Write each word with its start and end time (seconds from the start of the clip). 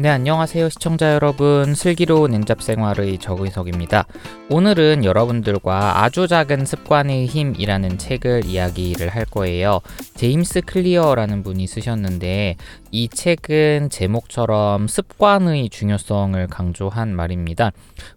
네, 0.00 0.08
안녕하세요. 0.08 0.70
시청자 0.70 1.12
여러분. 1.12 1.74
슬기로운 1.74 2.32
N잡 2.32 2.62
생활의 2.62 3.18
정의석입니다. 3.18 4.06
오늘은 4.48 5.04
여러분들과 5.04 6.02
아주 6.02 6.26
작은 6.26 6.64
습관의 6.64 7.26
힘이라는 7.26 7.98
책을 7.98 8.46
이야기를 8.46 9.10
할 9.10 9.26
거예요. 9.26 9.80
제임스 10.14 10.62
클리어라는 10.62 11.42
분이 11.42 11.66
쓰셨는데 11.66 12.56
이 12.92 13.08
책은 13.10 13.90
제목처럼 13.90 14.88
습관의 14.88 15.68
중요성을 15.68 16.46
강조한 16.46 17.14
말입니다. 17.14 17.70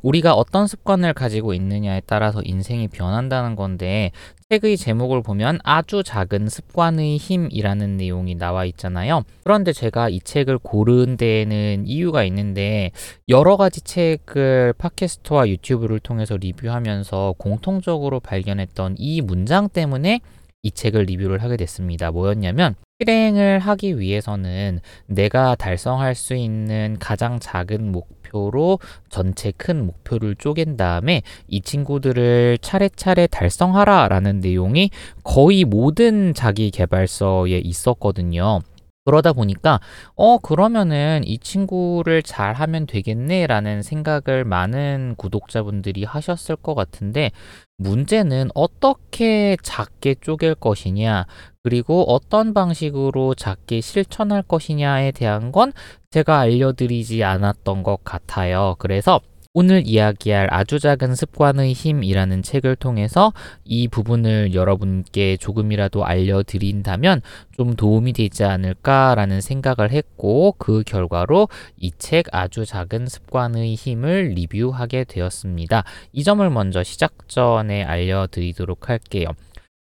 우리가 0.04 0.36
어떤 0.36 0.68
습관을 0.68 1.14
가지고 1.14 1.54
있느냐에 1.54 2.02
따라서 2.06 2.40
인생이 2.46 2.88
변한다는 2.88 3.58
건데 3.58 4.12
책의 4.54 4.78
제목을 4.78 5.24
보면 5.24 5.58
아주 5.64 6.04
작은 6.04 6.48
습관의 6.48 7.18
힘이라는 7.18 7.98
내용이 7.98 8.36
나와 8.36 8.66
있잖아요. 8.66 9.24
그런데 9.44 9.74
제가 9.74 10.10
이 10.10 10.20
책을 10.20 10.60
고른 10.60 11.18
데에는 11.18 11.86
이유가 11.88 12.24
있는데 12.26 12.92
여러 13.30 13.58
가지 13.58 13.82
책을 13.82 14.76
팟캐스트와 14.78 15.50
유튜브를 15.50 16.00
통해서 16.00 16.38
리뷰하면서 16.38 17.34
공통적으로 17.40 18.20
발견했던 18.20 18.98
이 19.00 19.22
문장 19.22 19.70
때문에 19.70 20.20
이 20.62 20.72
책을 20.72 21.06
리뷰를 21.06 21.42
하게 21.42 21.58
됐습니다. 21.58 22.12
뭐였냐면 22.12 22.76
실행을 23.04 23.60
하기 23.60 24.00
위해서는 24.00 24.80
내가 25.08 25.56
달성할 25.56 26.16
수 26.16 26.36
있는 26.36 26.98
가장 27.00 27.40
작은 27.40 27.92
목표로 27.92 28.80
전체 29.10 29.52
큰 29.52 29.86
목표를 29.86 30.36
쪼갠 30.36 30.78
다음에 30.78 31.22
이 31.48 31.62
친구들을 31.62 32.60
차례차례 32.62 33.28
달성하라 33.28 34.08
라는 34.08 34.40
내용이 34.40 34.90
거의 35.24 35.66
모든 35.66 36.34
자기 36.34 36.72
개발서에 36.72 37.60
있었거든요. 37.60 38.62
그러다 39.06 39.34
보니까 39.34 39.80
어 40.16 40.38
그러면은 40.38 41.22
이 41.26 41.38
친구를 41.38 42.24
잘 42.24 42.54
하면 42.54 42.86
되겠네라는 42.86 43.82
생각을 43.82 44.46
많은 44.46 45.16
구독자분들이 45.18 46.06
하셨을 46.06 46.56
것 46.56 46.74
같은데 46.74 47.32
문제는 47.78 48.50
어떻게 48.54 49.58
작게 49.62 50.16
쪼갤 50.22 50.56
것이냐 50.56 51.26
그리고 51.64 52.04
어떤 52.04 52.54
방식으로 52.54 53.36
작게 53.36 53.82
실천할 53.82 54.42
것이냐에 54.42 55.12
대한 55.12 55.52
건 55.52 55.74
제가 56.12 56.40
알려드리지 56.40 57.24
않았던 57.24 57.84
것 57.84 58.04
같아요. 58.04 58.76
그래서 58.80 59.20
오늘 59.56 59.84
이야기할 59.86 60.48
아주 60.52 60.80
작은 60.80 61.14
습관의 61.14 61.74
힘이라는 61.74 62.42
책을 62.42 62.76
통해서 62.76 63.34
이 63.64 63.88
부분을 63.88 64.56
여러분께 64.56 65.38
조금이라도 65.38 66.04
알려드린다면 66.06 67.22
좀 67.56 67.76
도움이 67.76 68.14
되지 68.14 68.46
않을까라는 68.46 69.42
생각을 69.42 69.92
했고 69.92 70.56
그 70.58 70.82
결과로 70.84 71.50
이 71.78 71.92
책 72.00 72.26
아주 72.32 72.66
작은 72.66 73.06
습관의 73.06 73.76
힘을 73.76 74.30
리뷰하게 74.30 75.04
되었습니다. 75.04 75.84
이 76.14 76.24
점을 76.24 76.50
먼저 76.50 76.82
시작 76.82 77.30
전에 77.30 77.84
알려드리도록 77.84 78.90
할게요. 78.90 79.28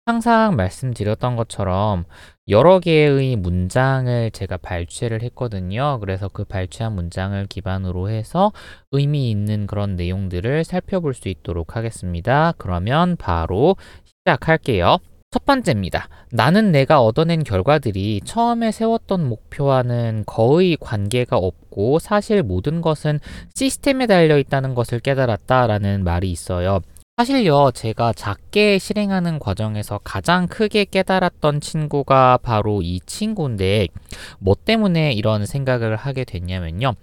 항상 0.04 0.56
말씀드렸던 0.56 1.36
것처럼 1.36 2.04
여러 2.48 2.80
개의 2.80 3.36
문장을 3.36 4.32
제가 4.32 4.56
발췌를 4.56 5.22
했거든요. 5.22 5.98
그래서 6.00 6.28
그 6.28 6.44
발췌한 6.44 6.92
문장을 6.94 7.46
기반으로 7.46 8.10
해서 8.10 8.52
의미 8.90 9.30
있는 9.30 9.68
그런 9.68 9.94
내용들을 9.94 10.64
살펴볼 10.64 11.14
수 11.14 11.28
있도록 11.28 11.76
하겠습니다. 11.76 12.52
그러면 12.58 13.16
바로 13.16 13.76
시작할게요. 14.04 14.98
첫 15.30 15.44
번째입니다. 15.46 16.08
나는 16.32 16.72
내가 16.72 17.00
얻어낸 17.00 17.44
결과들이 17.44 18.22
처음에 18.24 18.72
세웠던 18.72 19.28
목표와는 19.28 20.24
거의 20.26 20.76
관계가 20.80 21.36
없고 21.36 22.00
사실 22.00 22.42
모든 22.42 22.82
것은 22.82 23.20
시스템에 23.54 24.08
달려 24.08 24.36
있다는 24.36 24.74
것을 24.74 24.98
깨달았다라는 24.98 26.02
말이 26.02 26.30
있어요. 26.30 26.80
사실요, 27.22 27.70
제가 27.70 28.12
작게 28.14 28.80
실행하는 28.80 29.38
과정에서 29.38 30.00
가장 30.02 30.48
크게 30.48 30.86
깨달았던 30.86 31.60
친구가 31.60 32.40
바로 32.42 32.82
이 32.82 32.98
친구인데, 33.06 33.86
뭐 34.40 34.56
때문에 34.56 35.12
이런 35.12 35.46
생각을 35.46 35.94
하게 35.94 36.24
됐냐면요. 36.24 36.94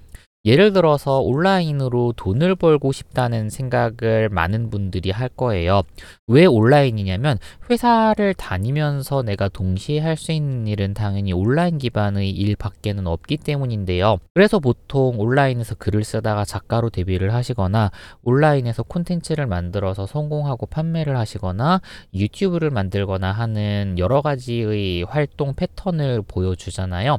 예를 0.45 0.71
들어서 0.71 1.19
온라인으로 1.19 2.13
돈을 2.15 2.55
벌고 2.55 2.93
싶다는 2.93 3.49
생각을 3.49 4.29
많은 4.29 4.69
분들이 4.69 5.11
할 5.11 5.27
거예요. 5.27 5.83
왜 6.27 6.45
온라인이냐면 6.45 7.37
회사를 7.69 8.33
다니면서 8.35 9.21
내가 9.23 9.49
동시에 9.49 9.99
할 9.99 10.15
수 10.19 10.31
있는 10.33 10.67
일은 10.67 10.93
당연히 10.93 11.31
온라인 11.33 11.77
기반의 11.77 12.29
일 12.31 12.55
밖에는 12.57 13.07
없기 13.07 13.37
때문인데요. 13.37 14.17
그래서 14.33 14.59
보통 14.59 15.19
온라인에서 15.19 15.75
글을 15.75 16.03
쓰다가 16.03 16.43
작가로 16.45 16.89
데뷔를 16.89 17.33
하시거나 17.33 17.91
온라인에서 18.23 18.83
콘텐츠를 18.83 19.45
만들어서 19.47 20.05
성공하고 20.07 20.65
판매를 20.65 21.17
하시거나 21.17 21.81
유튜브를 22.13 22.69
만들거나 22.69 23.31
하는 23.31 23.95
여러 23.97 24.21
가지의 24.21 25.03
활동 25.03 25.53
패턴을 25.53 26.21
보여주잖아요. 26.27 27.17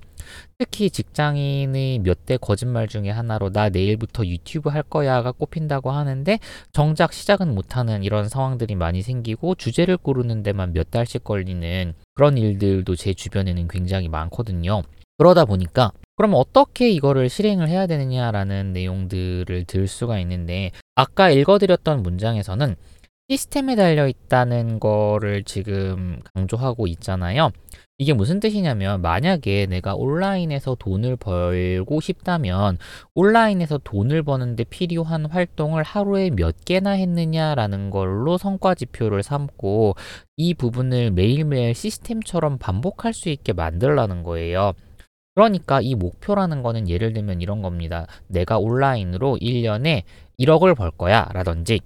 특히 0.58 0.90
직장인의 0.90 2.00
몇 2.00 2.20
대 2.26 2.36
거짓말 2.36 2.86
중에 2.86 3.10
하나로 3.10 3.50
나 3.50 3.70
내일부터 3.70 4.26
유튜브 4.26 4.68
할 4.68 4.82
거야가 4.82 5.32
꼽힌다고 5.32 5.90
하는데 5.90 6.38
정작 6.72 7.12
시작은 7.12 7.54
못하는 7.54 8.04
이런 8.04 8.28
상황들이 8.28 8.74
많이 8.74 9.02
생기고 9.02 9.54
주제를 9.54 9.96
고르는 9.96 10.42
데만 10.42 10.72
몇 10.72 10.90
달씩 10.90 11.24
걸리는 11.24 11.94
그런 12.14 12.36
일들도 12.36 12.94
제 12.96 13.14
주변에는 13.14 13.68
굉장히 13.68 14.08
많거든요. 14.08 14.82
그러다 15.18 15.44
보니까 15.44 15.92
그럼 16.16 16.32
어떻게 16.34 16.90
이거를 16.90 17.28
실행을 17.28 17.68
해야 17.68 17.86
되느냐라는 17.86 18.72
내용들을 18.74 19.64
들 19.64 19.88
수가 19.88 20.18
있는데 20.20 20.70
아까 20.94 21.30
읽어드렸던 21.30 22.02
문장에서는 22.02 22.76
시스템에 23.30 23.76
달려 23.76 24.08
있다는 24.08 24.80
거를 24.80 25.44
지금 25.44 26.18
강조하고 26.34 26.88
있잖아요. 26.88 27.52
이게 27.96 28.12
무슨 28.12 28.40
뜻이냐면 28.40 29.02
만약에 29.02 29.66
내가 29.66 29.94
온라인에서 29.94 30.74
돈을 30.74 31.14
벌고 31.14 32.00
싶다면 32.00 32.76
온라인에서 33.14 33.78
돈을 33.84 34.24
버는데 34.24 34.64
필요한 34.64 35.26
활동을 35.26 35.84
하루에 35.84 36.30
몇 36.30 36.64
개나 36.64 36.90
했느냐라는 36.90 37.90
걸로 37.90 38.36
성과 38.36 38.74
지표를 38.74 39.22
삼고 39.22 39.94
이 40.36 40.54
부분을 40.54 41.12
매일매일 41.12 41.72
시스템처럼 41.72 42.58
반복할 42.58 43.12
수 43.12 43.28
있게 43.28 43.52
만들라는 43.52 44.24
거예요. 44.24 44.72
그러니까 45.36 45.80
이 45.80 45.94
목표라는 45.94 46.64
거는 46.64 46.88
예를 46.88 47.12
들면 47.12 47.40
이런 47.40 47.62
겁니다. 47.62 48.08
내가 48.26 48.58
온라인으로 48.58 49.38
1년에 49.40 50.02
1억을 50.40 50.76
벌 50.76 50.90
거야 50.90 51.28
라든지 51.32 51.78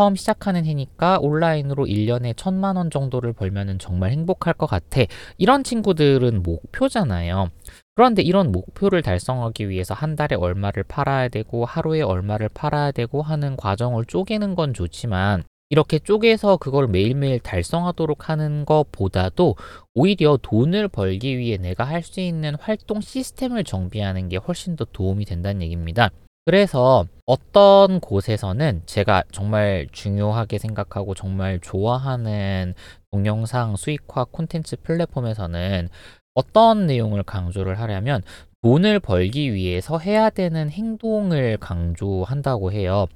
처음 0.00 0.16
시작하는 0.16 0.64
해니까 0.64 1.18
온라인으로 1.20 1.84
1년에 1.84 2.32
천만 2.34 2.76
원 2.76 2.90
정도를 2.90 3.34
벌면은 3.34 3.78
정말 3.78 4.12
행복할 4.12 4.54
것 4.54 4.64
같아. 4.64 5.02
이런 5.36 5.62
친구들은 5.62 6.42
목표잖아요. 6.42 7.50
그런데 7.94 8.22
이런 8.22 8.50
목표를 8.50 9.02
달성하기 9.02 9.68
위해서 9.68 9.92
한 9.92 10.16
달에 10.16 10.36
얼마를 10.36 10.84
팔아야 10.84 11.28
되고 11.28 11.66
하루에 11.66 12.00
얼마를 12.00 12.48
팔아야 12.48 12.92
되고 12.92 13.20
하는 13.20 13.56
과정을 13.56 14.06
쪼개는 14.06 14.54
건 14.54 14.72
좋지만 14.72 15.42
이렇게 15.68 15.98
쪼개서 15.98 16.56
그걸 16.56 16.88
매일매일 16.88 17.38
달성하도록 17.38 18.30
하는 18.30 18.64
것보다도 18.64 19.56
오히려 19.92 20.38
돈을 20.40 20.88
벌기 20.88 21.36
위해 21.36 21.58
내가 21.58 21.84
할 21.84 22.02
수 22.02 22.20
있는 22.20 22.54
활동 22.58 23.02
시스템을 23.02 23.64
정비하는 23.64 24.30
게 24.30 24.38
훨씬 24.38 24.76
더 24.76 24.86
도움이 24.86 25.26
된다는 25.26 25.60
얘기입니다. 25.60 26.08
그래서 26.50 27.06
어떤 27.26 28.00
곳에서는 28.00 28.82
제가 28.84 29.22
정말 29.30 29.86
중요하게 29.92 30.58
생각하고 30.58 31.14
정말 31.14 31.60
좋아하는 31.60 32.74
동영상 33.12 33.76
수익화 33.76 34.24
콘텐츠 34.32 34.74
플랫폼에서는 34.82 35.88
어떤 36.34 36.88
내용을 36.88 37.22
강조를 37.22 37.78
하려면 37.78 38.22
돈을 38.62 38.98
벌기 38.98 39.54
위해서 39.54 39.96
해야 40.00 40.28
되는 40.28 40.70
행동을 40.70 41.56
강조한다고 41.58 42.72
해요. 42.72 43.06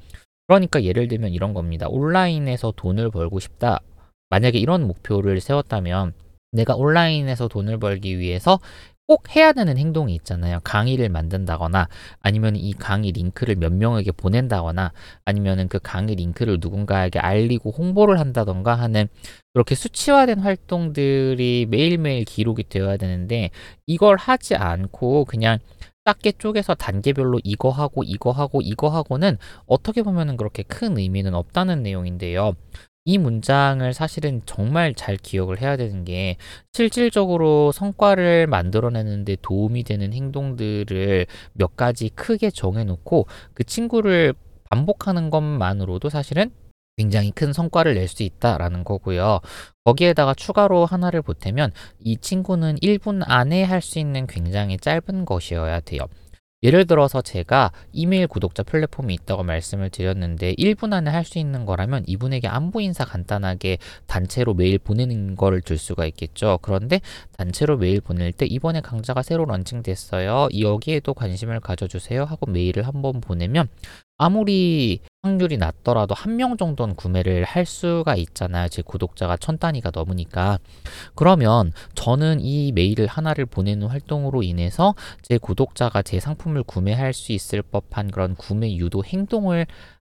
그러니까 0.46 0.84
예를 0.84 1.08
들면 1.08 1.32
이런 1.32 1.54
겁니다. 1.54 1.88
온라인에서 1.88 2.72
돈을 2.76 3.10
벌고 3.10 3.40
싶다. 3.40 3.80
만약에 4.30 4.60
이런 4.60 4.86
목표를 4.86 5.40
세웠다면 5.40 6.12
내가 6.52 6.76
온라인에서 6.76 7.48
돈을 7.48 7.80
벌기 7.80 8.16
위해서 8.20 8.60
꼭 9.06 9.36
해야 9.36 9.52
되는 9.52 9.76
행동이 9.76 10.14
있잖아요. 10.14 10.60
강의를 10.64 11.10
만든다거나 11.10 11.88
아니면 12.20 12.56
이 12.56 12.72
강의 12.72 13.12
링크를 13.12 13.56
몇 13.56 13.72
명에게 13.72 14.12
보낸다거나 14.12 14.92
아니면은 15.26 15.68
그 15.68 15.78
강의 15.82 16.14
링크를 16.14 16.58
누군가에게 16.60 17.18
알리고 17.18 17.70
홍보를 17.70 18.18
한다던가 18.18 18.74
하는 18.74 19.08
그렇게 19.52 19.74
수치화된 19.74 20.38
활동들이 20.40 21.66
매일매일 21.68 22.24
기록이 22.24 22.64
되어야 22.68 22.96
되는데 22.96 23.50
이걸 23.86 24.16
하지 24.16 24.54
않고 24.56 25.26
그냥 25.26 25.58
작게 26.06 26.32
쪼개서 26.32 26.74
단계별로 26.74 27.40
이거 27.44 27.70
하고 27.70 28.02
이거 28.04 28.30
하고 28.30 28.60
이거 28.62 28.88
하고는 28.88 29.38
어떻게 29.66 30.02
보면은 30.02 30.36
그렇게 30.36 30.62
큰 30.62 30.98
의미는 30.98 31.34
없다는 31.34 31.82
내용인데요. 31.82 32.54
이 33.06 33.18
문장을 33.18 33.92
사실은 33.92 34.40
정말 34.46 34.94
잘 34.94 35.16
기억을 35.18 35.60
해야 35.60 35.76
되는 35.76 36.04
게 36.04 36.36
실질적으로 36.72 37.70
성과를 37.70 38.46
만들어내는데 38.46 39.36
도움이 39.42 39.84
되는 39.84 40.12
행동들을 40.14 41.26
몇 41.52 41.76
가지 41.76 42.08
크게 42.08 42.50
정해놓고 42.50 43.26
그 43.52 43.64
친구를 43.64 44.32
반복하는 44.70 45.28
것만으로도 45.30 46.08
사실은 46.08 46.50
굉장히 46.96 47.30
큰 47.32 47.52
성과를 47.52 47.94
낼 47.94 48.08
수 48.08 48.22
있다라는 48.22 48.84
거고요. 48.84 49.40
거기에다가 49.84 50.32
추가로 50.32 50.86
하나를 50.86 51.22
보태면 51.22 51.72
이 52.00 52.16
친구는 52.16 52.76
1분 52.76 53.22
안에 53.26 53.64
할 53.64 53.82
수 53.82 53.98
있는 53.98 54.26
굉장히 54.26 54.78
짧은 54.78 55.24
것이어야 55.26 55.80
돼요. 55.80 56.00
예를 56.64 56.86
들어서 56.86 57.20
제가 57.22 57.70
이메일 57.92 58.26
구독자 58.26 58.62
플랫폼이 58.62 59.14
있다고 59.14 59.42
말씀을 59.44 59.90
드렸는데 59.90 60.54
1분 60.54 60.92
안에 60.92 61.10
할 61.10 61.24
수 61.24 61.38
있는 61.38 61.64
거라면 61.64 62.04
이분에게 62.06 62.48
안부 62.48 62.82
인사 62.82 63.04
간단하게 63.04 63.78
단체로 64.06 64.54
메일 64.54 64.78
보내는 64.78 65.36
거를 65.36 65.62
줄 65.62 65.78
수가 65.78 66.04
있겠죠. 66.06 66.58
그런데 66.62 67.00
단체로 67.38 67.78
메일 67.78 68.00
보낼 68.02 68.30
때 68.32 68.44
이번에 68.46 68.80
강좌가 68.82 69.22
새로 69.22 69.44
런칭됐어요. 69.46 70.48
여기에도 70.60 71.14
관심을 71.14 71.60
가져주세요 71.60 72.24
하고 72.24 72.46
메일을 72.46 72.86
한번 72.86 73.20
보내면 73.22 73.68
아무리 74.16 75.00
확률이 75.22 75.56
낮더라도 75.56 76.14
한 76.14 76.34
명 76.36 76.56
정도는 76.56 76.94
구매를 76.96 77.44
할 77.44 77.64
수가 77.66 78.16
있잖아요. 78.16 78.68
제 78.68 78.82
구독자가 78.82 79.36
천 79.36 79.58
단위가 79.58 79.90
넘으니까. 79.94 80.58
그러면 81.14 81.72
저는 81.94 82.40
이 82.40 82.72
메일을 82.72 83.06
하나를 83.06 83.46
보내는 83.46 83.86
활동으로 83.88 84.42
인해서 84.42 84.94
제 85.22 85.38
구독자가 85.38 86.02
제 86.02 86.20
상품을 86.20 86.62
구매할 86.64 87.12
수 87.12 87.32
있을 87.32 87.62
법한 87.62 88.10
그런 88.10 88.34
구매 88.36 88.74
유도 88.76 89.04
행동을 89.04 89.66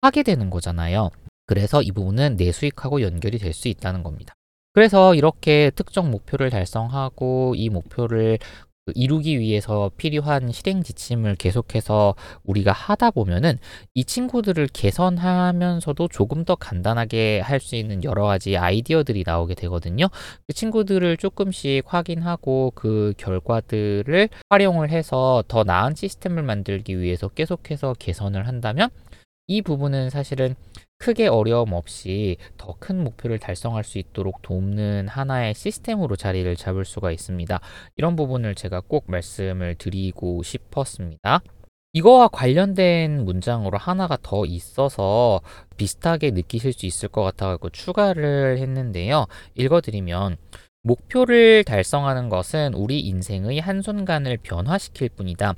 하게 0.03 0.23
되는 0.23 0.51
거잖아요. 0.51 1.11
그래서 1.47 1.83
이 1.83 1.91
부분은 1.93 2.37
내 2.37 2.53
수익하고 2.53 3.01
연결이 3.03 3.39
될 3.39 3.53
수 3.55 3.69
있다는 3.69 4.03
겁니다. 4.03 4.35
그래서 4.75 5.15
이렇게 5.15 5.71
특정 5.75 6.11
목표를 6.11 6.51
달성하고 6.51 7.55
이 7.57 7.69
목표를 7.71 8.39
그 8.41 8.68
이루기 8.95 9.39
위해서 9.39 9.91
필요한 9.97 10.51
실행 10.53 10.83
지침을 10.83 11.37
계속해서 11.37 12.15
우리가 12.45 12.73
하다 12.73 13.11
보면은 13.13 13.59
이 13.95 14.05
친구들을 14.05 14.69
개선하면서도 14.73 16.09
조금 16.09 16.45
더 16.45 16.55
간단하게 16.55 17.41
할 17.41 17.59
수 17.61 17.75
있는 17.77 18.05
여러 18.05 18.25
가지 18.25 18.57
아이디어들이 18.57 19.25
나오게 19.27 19.55
되거든요. 19.57 20.07
그 20.47 20.53
친구들을 20.55 21.17
조금씩 21.17 21.83
확인하고 21.87 22.73
그 22.75 23.15
결과들을 23.19 24.29
활용을 24.49 24.91
해서 24.91 25.43
더 25.49 25.65
나은 25.65 25.95
시스템을 25.97 26.43
만들기 26.45 27.01
위해서 27.01 27.29
계속해서 27.29 27.95
개선을 27.99 28.47
한다면 28.47 28.89
이 29.49 29.63
부분은 29.63 30.11
사실은 30.11 30.55
크게 30.99 31.29
어려움 31.29 31.73
없이 31.73 32.37
더 32.57 32.75
큰 32.79 33.03
목표를 33.03 33.39
달성할 33.39 33.85
수 33.85 33.99
있도록 33.99 34.43
돕는 34.43 35.09
하나의 35.09 35.55
시스템으로 35.55 36.17
자리를 36.17 36.55
잡을 36.57 36.85
수가 36.85 37.11
있습니다. 37.13 37.61
이런 37.97 38.17
부분을 38.17 38.55
제가 38.55 38.83
꼭 38.87 39.05
말씀을 39.09 39.75
드리고 39.77 40.43
싶었습니다. 40.43 41.41
이거와 41.95 42.29
관련된 42.29 43.25
문장으로 43.25 43.79
하나가 43.79 44.17
더 44.23 44.45
있어서 44.45 45.41
비슷하게 45.77 46.33
느끼실 46.33 46.73
수 46.73 46.87
있을 46.87 47.09
것 47.09 47.23
같아서 47.23 47.59
추가를 47.73 48.59
했는데요. 48.59 49.27
읽어드리면 49.57 50.37
목표를 50.83 51.65
달성하는 51.65 52.29
것은 52.29 52.75
우리 52.75 53.01
인생의 53.01 53.61
한순간을 53.61 54.39
변화시킬 54.39 55.09
뿐이다. 55.09 55.55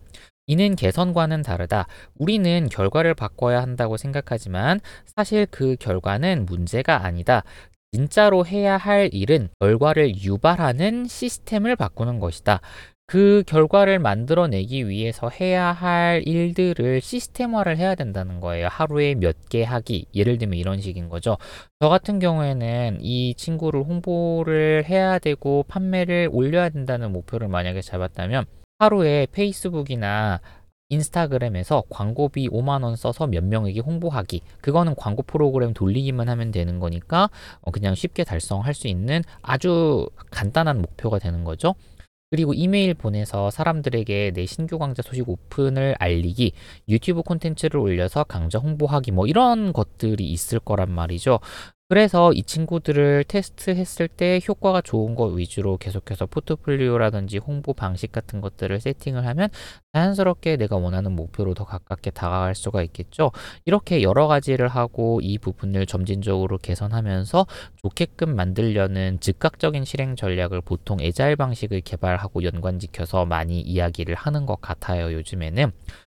이는 0.50 0.75
개선과는 0.75 1.43
다르다. 1.43 1.87
우리는 2.19 2.69
결과를 2.69 3.14
바꿔야 3.14 3.62
한다고 3.62 3.97
생각하지만 3.97 4.81
사실 5.06 5.47
그 5.49 5.76
결과는 5.79 6.44
문제가 6.44 7.05
아니다. 7.05 7.44
진짜로 7.93 8.44
해야 8.44 8.76
할 8.76 9.11
일은 9.12 9.49
결과를 9.61 10.20
유발하는 10.25 11.06
시스템을 11.06 11.76
바꾸는 11.76 12.19
것이다. 12.19 12.61
그 13.06 13.44
결과를 13.47 14.00
만들어내기 14.00 14.88
위해서 14.88 15.29
해야 15.29 15.70
할 15.70 16.23
일들을 16.26 17.00
시스템화를 17.00 17.76
해야 17.76 17.94
된다는 17.94 18.41
거예요. 18.41 18.67
하루에 18.69 19.14
몇 19.14 19.37
개 19.50 19.62
하기. 19.62 20.06
예를 20.17 20.38
들면 20.38 20.58
이런 20.58 20.81
식인 20.81 21.08
거죠. 21.08 21.37
저 21.81 21.88
같은 21.88 22.19
경우에는 22.19 22.99
이 23.02 23.35
친구를 23.37 23.85
홍보를 23.85 24.85
해야 24.88 25.20
되고 25.20 25.64
판매를 25.69 26.29
올려야 26.32 26.70
된다는 26.70 27.12
목표를 27.12 27.47
만약에 27.47 27.82
잡았다면 27.82 28.47
하루에 28.81 29.27
페이스북이나 29.31 30.41
인스타그램에서 30.88 31.85
광고비 31.91 32.49
5만원 32.49 32.97
써서 32.97 33.27
몇 33.27 33.44
명에게 33.44 33.81
홍보하기. 33.81 34.41
그거는 34.62 34.94
광고 34.97 35.23
프로그램 35.23 35.75
돌리기만 35.75 36.31
하면 36.31 36.50
되는 36.50 36.81
거니까 36.81 37.29
어, 37.61 37.71
그냥 37.71 37.94
쉽게 37.94 38.25
달성할 38.25 38.73
수 38.73 38.88
있는 38.88 39.23
아주 39.43 40.09
간단한 40.31 40.81
목표가 40.81 41.19
되는 41.19 41.44
거죠. 41.44 41.75
그리고 42.31 42.55
이메일 42.55 42.94
보내서 42.94 43.50
사람들에게 43.50 44.31
내 44.35 44.47
신규 44.47 44.79
강좌 44.79 45.03
소식 45.03 45.29
오픈을 45.29 45.97
알리기, 45.99 46.53
유튜브 46.88 47.23
콘텐츠를 47.23 47.81
올려서 47.81 48.25
강좌 48.25 48.59
홍보하기, 48.59 49.11
뭐 49.11 49.26
이런 49.26 49.73
것들이 49.75 50.25
있을 50.31 50.61
거란 50.61 50.91
말이죠. 50.91 51.41
그래서 51.90 52.32
이 52.32 52.44
친구들을 52.44 53.25
테스트했을 53.26 54.06
때 54.06 54.40
효과가 54.46 54.81
좋은 54.81 55.16
것 55.16 55.26
위주로 55.37 55.76
계속해서 55.76 56.26
포트폴리오라든지 56.26 57.38
홍보 57.38 57.75
방식 57.75 58.12
같은 58.12 58.40
것들을 58.40 58.78
세팅을 58.78 59.26
하면 59.26 59.48
자연스럽게 59.92 60.56
내가 60.56 60.76
원하는 60.76 61.10
목표로 61.16 61.54
더 61.54 61.64
가깝게 61.64 62.12
다가갈 62.12 62.54
수가 62.54 62.84
있겠죠. 62.84 63.32
이렇게 63.64 64.02
여러 64.02 64.28
가지를 64.28 64.69
하고 64.69 65.19
이 65.20 65.37
부분을 65.38 65.84
점진적으로 65.84 66.58
개선하면서 66.58 67.44
좋게끔 67.82 68.37
만들려는 68.37 69.19
즉각적인 69.19 69.84
실행 69.84 70.14
전략을 70.14 70.60
보통 70.60 70.98
에자일 71.00 71.34
방식을 71.34 71.81
개발하고 71.81 72.44
연관지켜서 72.44 73.26
많이 73.26 73.60
이야기를 73.60 74.14
하는 74.14 74.46
것 74.46 74.60
같아요. 74.60 75.12
요즘에는. 75.12 75.72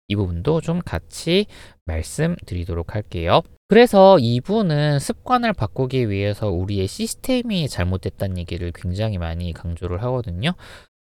이 0.08 0.16
부분도 0.16 0.62
좀 0.62 0.78
같이 0.78 1.46
말씀드리도록 1.84 2.94
할게요. 2.94 3.42
그래서 3.68 4.16
이분은 4.20 5.00
습관을 5.00 5.52
바꾸기 5.52 6.08
위해서 6.08 6.48
우리의 6.48 6.86
시스템이 6.86 7.68
잘못됐다는 7.68 8.38
얘기를 8.38 8.70
굉장히 8.72 9.18
많이 9.18 9.52
강조를 9.52 10.02
하거든요. 10.04 10.52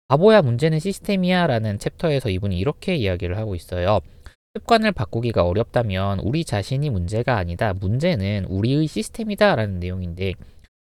바보야 0.08 0.42
문제는 0.42 0.80
시스템이야 0.80 1.46
라는 1.46 1.78
챕터에서 1.78 2.30
이분이 2.30 2.58
이렇게 2.58 2.96
이야기를 2.96 3.38
하고 3.38 3.54
있어요. 3.54 4.00
습관을 4.58 4.94
바꾸기가 4.94 5.44
어렵다면 5.44 6.20
우리 6.20 6.44
자신이 6.44 6.90
문제가 6.90 7.38
아니다. 7.38 7.74
문제는 7.74 8.46
우리의 8.46 8.88
시스템이다 8.88 9.56
라는 9.56 9.80
내용인데 9.80 10.34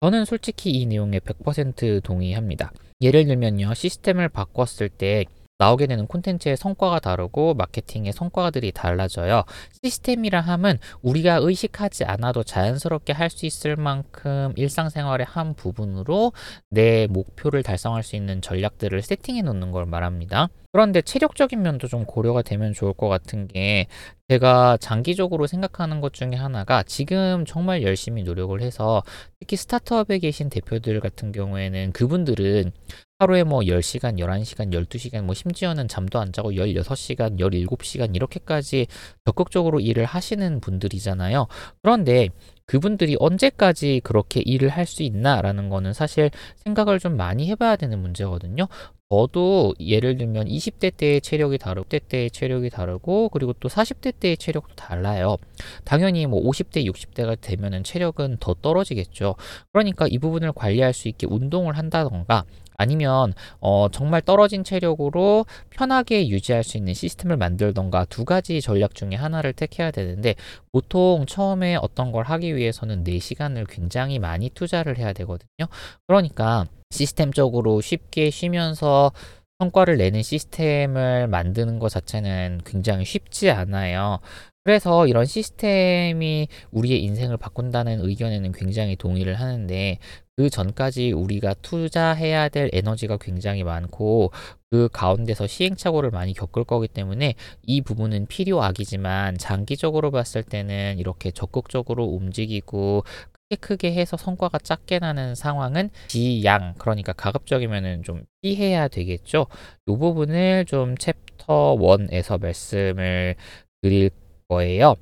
저는 0.01 0.25
솔직히 0.25 0.71
이 0.71 0.87
내용에 0.87 1.19
100% 1.19 2.01
동의합니다. 2.01 2.71
예를 3.01 3.25
들면요. 3.25 3.75
시스템을 3.75 4.29
바꿨을 4.29 4.89
때 4.89 5.25
나오게 5.59 5.87
되는 5.87 6.07
콘텐츠의 6.07 6.55
성과가 6.55 6.99
다르고 6.99 7.53
마케팅의 7.53 8.13
성과들이 8.13 8.71
달라져요. 8.71 9.43
시스템이라 9.83 10.39
함은 10.39 10.79
우리가 11.01 11.39
의식하지 11.41 12.05
않아도 12.05 12.43
자연스럽게 12.43 13.13
할 13.13 13.29
수 13.29 13.45
있을 13.45 13.75
만큼 13.75 14.53
일상생활의 14.55 15.27
한 15.29 15.53
부분으로 15.53 16.31
내 16.71 17.05
목표를 17.07 17.61
달성할 17.61 18.01
수 18.01 18.15
있는 18.15 18.41
전략들을 18.41 18.99
세팅해 19.03 19.43
놓는 19.43 19.71
걸 19.71 19.85
말합니다. 19.85 20.47
그런데 20.71 21.01
체력적인 21.01 21.61
면도 21.61 21.87
좀 21.87 22.05
고려가 22.05 22.43
되면 22.43 22.73
좋을 22.73 22.93
것 22.93 23.09
같은 23.09 23.47
게 23.47 23.87
제가 24.27 24.77
장기적으로 24.77 25.47
생각하는 25.47 25.99
것 25.99 26.13
중에 26.13 26.35
하나가 26.35 26.83
지금 26.83 27.43
정말 27.45 27.81
열심히 27.81 28.21
노력을 28.23 28.59
해서 28.61 29.01
특히 29.39 29.57
스타트업에 29.57 30.19
계신 30.19 30.49
대표들 30.49 30.99
같은 30.99 31.31
경우에는 31.31 31.91
그분들은 31.93 32.71
하루에 33.17 33.43
뭐 33.43 33.61
10시간, 33.61 34.19
11시간, 34.19 34.71
12시간, 34.71 35.23
뭐 35.23 35.33
심지어는 35.33 35.87
잠도 35.87 36.19
안 36.19 36.31
자고 36.31 36.51
16시간, 36.51 37.39
17시간 37.39 38.15
이렇게까지 38.15 38.87
적극적으로 39.25 39.79
일을 39.79 40.05
하시는 40.05 40.61
분들이잖아요. 40.61 41.47
그런데 41.81 42.29
그분들이 42.69 43.15
언제까지 43.19 44.01
그렇게 44.03 44.41
일을 44.41 44.69
할 44.69 44.85
수 44.85 45.03
있나라는 45.03 45.69
거는 45.69 45.93
사실 45.93 46.31
생각을 46.57 46.99
좀 46.99 47.15
많이 47.15 47.47
해봐야 47.47 47.75
되는 47.75 47.99
문제거든요. 47.99 48.67
저도 49.11 49.73
예를 49.79 50.17
들면 50.17 50.47
20대 50.47 50.95
때의 50.95 51.21
체력이 51.21 51.57
다르고 51.57 51.87
10대 51.89 52.01
때의 52.07 52.31
체력이 52.31 52.69
다르고 52.69 53.29
그리고 53.29 53.53
또 53.59 53.69
40대 53.69 54.19
때의 54.19 54.37
체력도 54.37 54.75
달라요. 54.75 55.37
당연히 55.83 56.27
뭐 56.27 56.41
50대, 56.43 56.85
60대가 56.85 57.37
되면은 57.39 57.83
체력은 57.83 58.37
더 58.39 58.53
떨어지겠죠. 58.55 59.35
그러니까 59.73 60.05
이 60.07 60.19
부분을 60.19 60.51
관리할 60.53 60.93
수 60.93 61.07
있게 61.07 61.25
운동을 61.29 61.77
한다던가 61.77 62.45
아니면 62.79 63.33
어, 63.59 63.89
정말 63.91 64.21
떨어진 64.21 64.63
체력으로 64.63 65.45
편하게 65.69 66.29
유지할 66.29 66.63
수 66.63 66.77
있는 66.77 66.93
시스템을 66.93 67.35
만들던가 67.35 68.05
두 68.05 68.23
가지 68.23 68.61
전략 68.61 68.95
중에 68.95 69.15
하나를 69.15 69.51
택해야 69.51 69.91
되는데 69.91 70.35
보통 70.71 71.25
처음에 71.27 71.75
어떤 71.75 72.13
걸 72.13 72.23
하기 72.23 72.55
위해서는 72.55 73.03
내 73.03 73.19
시간을 73.19 73.65
굉장히 73.65 74.17
많이 74.17 74.49
투자를 74.49 74.97
해야 74.97 75.11
되거든요. 75.11 75.67
그러니까 76.07 76.65
시스템적으로 76.89 77.81
쉽게 77.81 78.29
쉬면서 78.29 79.11
성과를 79.59 79.97
내는 79.97 80.23
시스템을 80.23 81.27
만드는 81.27 81.79
것 81.79 81.89
자체는 81.89 82.61
굉장히 82.65 83.03
쉽지 83.03 83.51
않아요. 83.51 84.19
그래서 84.63 85.07
이런 85.07 85.25
시스템이 85.25 86.47
우리의 86.71 87.03
인생을 87.03 87.37
바꾼다는 87.37 88.05
의견에는 88.05 88.51
굉장히 88.51 88.95
동의를 88.95 89.35
하는데 89.35 89.97
그 90.39 90.49
전까지 90.49 91.11
우리가 91.11 91.53
투자해야 91.55 92.47
될 92.47 92.69
에너지가 92.71 93.17
굉장히 93.17 93.65
많고 93.65 94.31
그 94.71 94.87
가운데서 94.87 95.47
시행착오를 95.47 96.11
많이 96.11 96.33
겪을 96.33 96.63
거기 96.63 96.87
때문에 96.87 97.35
이 97.63 97.81
부분은 97.81 98.27
필요악이지만 98.27 99.37
장기적으로 99.37 100.11
봤을 100.11 100.43
때는 100.43 100.97
이렇게 100.97 101.31
적극적으로 101.31 102.05
움직이고 102.05 103.03
크게 103.49 103.55
크게 103.59 103.93
해서 103.93 104.15
성과가 104.15 104.59
작게 104.59 104.99
나는 104.99 105.35
상황은 105.35 105.89
지양 106.07 106.75
그러니까 106.77 107.11
가급적이면은 107.11 108.03
좀 108.03 108.23
피해야 108.41 108.87
되겠죠. 108.87 109.47
이 109.87 109.97
부분을 109.97 110.63
좀 110.63 110.95
챕터 110.95 111.75
1에서 111.75 112.39
말씀을 112.39 113.35
드릴 113.81 114.11
거예요. 114.47 114.95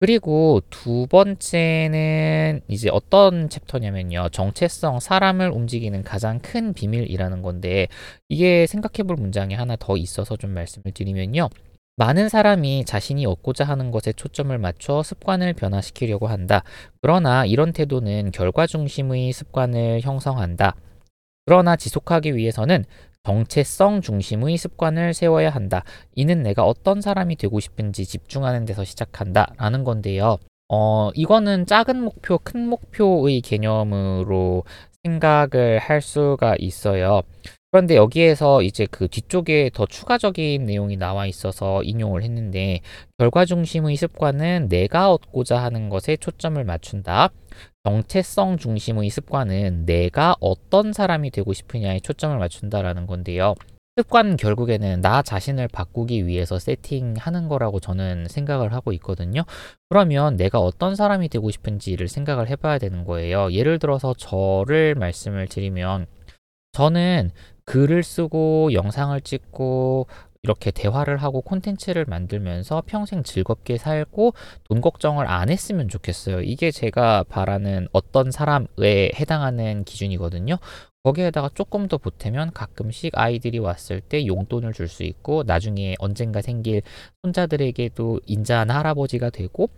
그리고 0.00 0.60
두 0.70 1.06
번째는 1.06 2.60
이제 2.68 2.90
어떤 2.90 3.48
챕터냐면요. 3.48 4.28
정체성, 4.32 5.00
사람을 5.00 5.50
움직이는 5.50 6.02
가장 6.02 6.40
큰 6.40 6.74
비밀이라는 6.74 7.42
건데 7.42 7.88
이게 8.28 8.66
생각해 8.66 9.06
볼 9.06 9.16
문장이 9.16 9.54
하나 9.54 9.76
더 9.76 9.96
있어서 9.96 10.36
좀 10.36 10.50
말씀을 10.50 10.92
드리면요. 10.92 11.48
많은 11.96 12.28
사람이 12.28 12.84
자신이 12.86 13.24
얻고자 13.24 13.64
하는 13.64 13.92
것에 13.92 14.12
초점을 14.12 14.56
맞춰 14.58 15.02
습관을 15.04 15.52
변화시키려고 15.52 16.26
한다. 16.26 16.64
그러나 17.00 17.46
이런 17.46 17.72
태도는 17.72 18.32
결과 18.32 18.66
중심의 18.66 19.32
습관을 19.32 20.00
형성한다. 20.00 20.74
그러나 21.46 21.76
지속하기 21.76 22.34
위해서는 22.34 22.84
정체성 23.24 24.02
중심의 24.02 24.56
습관을 24.56 25.14
세워야 25.14 25.50
한다. 25.50 25.82
이는 26.14 26.42
내가 26.42 26.64
어떤 26.64 27.00
사람이 27.00 27.36
되고 27.36 27.58
싶은지 27.58 28.04
집중하는 28.04 28.64
데서 28.66 28.84
시작한다. 28.84 29.54
라는 29.56 29.82
건데요. 29.82 30.38
어, 30.68 31.10
이거는 31.14 31.66
작은 31.66 32.02
목표, 32.02 32.38
큰 32.38 32.68
목표의 32.68 33.40
개념으로 33.40 34.64
생각을 35.04 35.78
할 35.78 36.00
수가 36.00 36.56
있어요. 36.58 37.22
그런데 37.70 37.96
여기에서 37.96 38.62
이제 38.62 38.86
그 38.90 39.08
뒤쪽에 39.08 39.70
더 39.74 39.84
추가적인 39.84 40.64
내용이 40.64 40.96
나와 40.96 41.26
있어서 41.26 41.82
인용을 41.82 42.22
했는데, 42.22 42.80
결과 43.18 43.44
중심의 43.44 43.96
습관은 43.96 44.68
내가 44.68 45.10
얻고자 45.10 45.60
하는 45.60 45.88
것에 45.88 46.16
초점을 46.16 46.62
맞춘다. 46.62 47.30
정체성 47.84 48.56
중심의 48.56 49.10
습관은 49.10 49.84
내가 49.84 50.34
어떤 50.40 50.94
사람이 50.94 51.30
되고 51.30 51.52
싶으냐에 51.52 52.00
초점을 52.00 52.36
맞춘다라는 52.38 53.06
건데요. 53.06 53.54
습관은 53.96 54.38
결국에는 54.38 55.02
나 55.02 55.22
자신을 55.22 55.68
바꾸기 55.68 56.26
위해서 56.26 56.58
세팅하는 56.58 57.46
거라고 57.46 57.78
저는 57.78 58.26
생각을 58.28 58.72
하고 58.72 58.92
있거든요. 58.94 59.44
그러면 59.88 60.36
내가 60.36 60.58
어떤 60.58 60.96
사람이 60.96 61.28
되고 61.28 61.50
싶은지를 61.50 62.08
생각을 62.08 62.48
해봐야 62.48 62.78
되는 62.78 63.04
거예요. 63.04 63.52
예를 63.52 63.78
들어서 63.78 64.14
저를 64.14 64.94
말씀을 64.96 65.46
드리면 65.46 66.06
저는 66.72 67.30
글을 67.66 68.02
쓰고 68.02 68.72
영상을 68.72 69.20
찍고 69.20 70.08
이렇게 70.44 70.70
대화를 70.70 71.16
하고 71.16 71.40
콘텐츠를 71.40 72.04
만들면서 72.04 72.82
평생 72.86 73.22
즐겁게 73.22 73.78
살고 73.78 74.34
돈 74.64 74.80
걱정을 74.82 75.26
안 75.26 75.48
했으면 75.48 75.88
좋겠어요. 75.88 76.42
이게 76.42 76.70
제가 76.70 77.24
바라는 77.24 77.88
어떤 77.92 78.30
사람에 78.30 79.10
해당하는 79.18 79.84
기준이거든요. 79.84 80.58
거기에다가 81.02 81.50
조금 81.54 81.88
더 81.88 81.96
보태면 81.98 82.52
가끔씩 82.52 83.12
아이들이 83.16 83.58
왔을 83.58 84.00
때 84.00 84.26
용돈을 84.26 84.72
줄 84.74 84.88
수 84.88 85.02
있고 85.02 85.42
나중에 85.44 85.94
언젠가 85.98 86.40
생길 86.42 86.82
손자들에게도 87.22 88.20
인자한 88.26 88.70
할아버지가 88.70 89.30
되고 89.30 89.70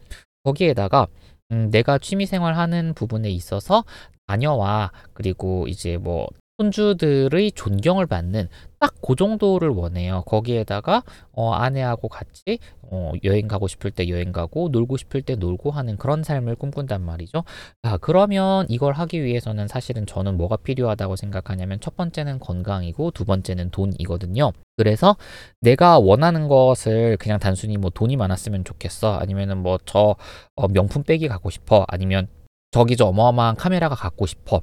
거기에다가 0.45 1.07
음, 1.53 1.71
내가 1.71 1.99
취미생활 1.99 2.57
하는 2.57 2.93
부분에 2.95 3.31
있어서 3.31 3.85
자녀와 4.29 4.91
그리고 5.15 5.67
이제 5.69 5.97
뭐 5.97 6.27
손주들의 6.59 7.53
존경을 7.53 8.07
받는 8.07 8.49
딱 8.79 8.97
그 9.07 9.15
정도를 9.15 9.69
원해요. 9.69 10.23
거기에다가 10.27 11.05
어, 11.33 11.53
아내하고 11.53 12.09
같이 12.09 12.59
어, 12.83 13.13
여행 13.23 13.47
가고 13.47 13.69
싶을 13.69 13.93
때 13.93 14.09
여행 14.09 14.33
가고 14.33 14.69
놀고 14.71 14.97
싶을 14.97 15.23
때 15.23 15.37
놀고 15.37 15.71
하는 15.71 15.97
그런 15.97 16.25
삶을 16.25 16.57
꿈꾼단 16.57 17.03
말이죠. 17.03 17.45
아, 17.83 17.97
그러면 17.99 18.67
이걸 18.69 18.95
하기 18.95 19.23
위해서는 19.23 19.69
사실은 19.69 20.05
저는 20.05 20.37
뭐가 20.37 20.57
필요하다고 20.57 21.15
생각하냐면 21.15 21.79
첫 21.81 21.97
번째는 21.97 22.41
건강이고 22.41 23.13
두 23.13 23.25
번째는 23.25 23.71
돈이거든요. 23.71 24.53
그래서 24.77 25.17
내가 25.61 25.99
원하는 26.01 26.49
것을 26.49 27.17
그냥 27.19 27.39
단순히 27.39 27.77
뭐 27.77 27.91
돈이 27.91 28.17
많았으면 28.17 28.65
좋겠어. 28.65 29.19
아니면은 29.19 29.59
뭐저 29.59 30.17
어, 30.57 30.69
명품 30.69 31.05
백이 31.05 31.29
갖고 31.29 31.51
싶어. 31.51 31.85
아니면 31.89 32.27
저기 32.73 32.97
저 32.97 33.07
어마어마한 33.07 33.55
카메라가 33.55 33.95
갖고 33.95 34.27
싶어. 34.27 34.61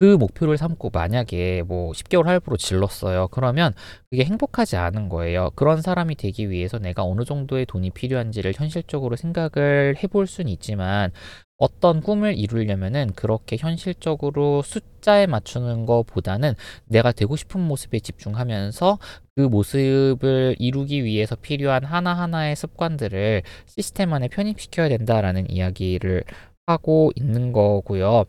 그 0.00 0.16
목표를 0.16 0.56
삼고 0.56 0.90
만약에 0.92 1.62
뭐 1.66 1.92
10개월 1.92 2.24
할부로 2.26 2.56
질렀어요. 2.56 3.28
그러면 3.28 3.74
그게 4.10 4.24
행복하지 4.24 4.76
않은 4.76 5.08
거예요. 5.08 5.50
그런 5.56 5.82
사람이 5.82 6.14
되기 6.14 6.50
위해서 6.50 6.78
내가 6.78 7.02
어느 7.02 7.24
정도의 7.24 7.66
돈이 7.66 7.90
필요한지를 7.90 8.52
현실적으로 8.54 9.16
생각을 9.16 9.96
해볼 10.00 10.28
수는 10.28 10.52
있지만 10.52 11.10
어떤 11.56 12.00
꿈을 12.00 12.38
이루려면은 12.38 13.10
그렇게 13.16 13.56
현실적으로 13.58 14.62
숫자에 14.62 15.26
맞추는 15.26 15.86
것보다는 15.86 16.54
내가 16.86 17.10
되고 17.10 17.34
싶은 17.34 17.60
모습에 17.60 17.98
집중하면서 17.98 18.98
그 19.34 19.40
모습을 19.40 20.54
이루기 20.60 21.02
위해서 21.02 21.34
필요한 21.34 21.82
하나하나의 21.84 22.54
습관들을 22.54 23.42
시스템 23.66 24.12
안에 24.12 24.28
편입시켜야 24.28 24.88
된다라는 24.88 25.50
이야기를 25.50 26.22
하고 26.68 27.10
있는 27.16 27.50
거고요. 27.50 28.26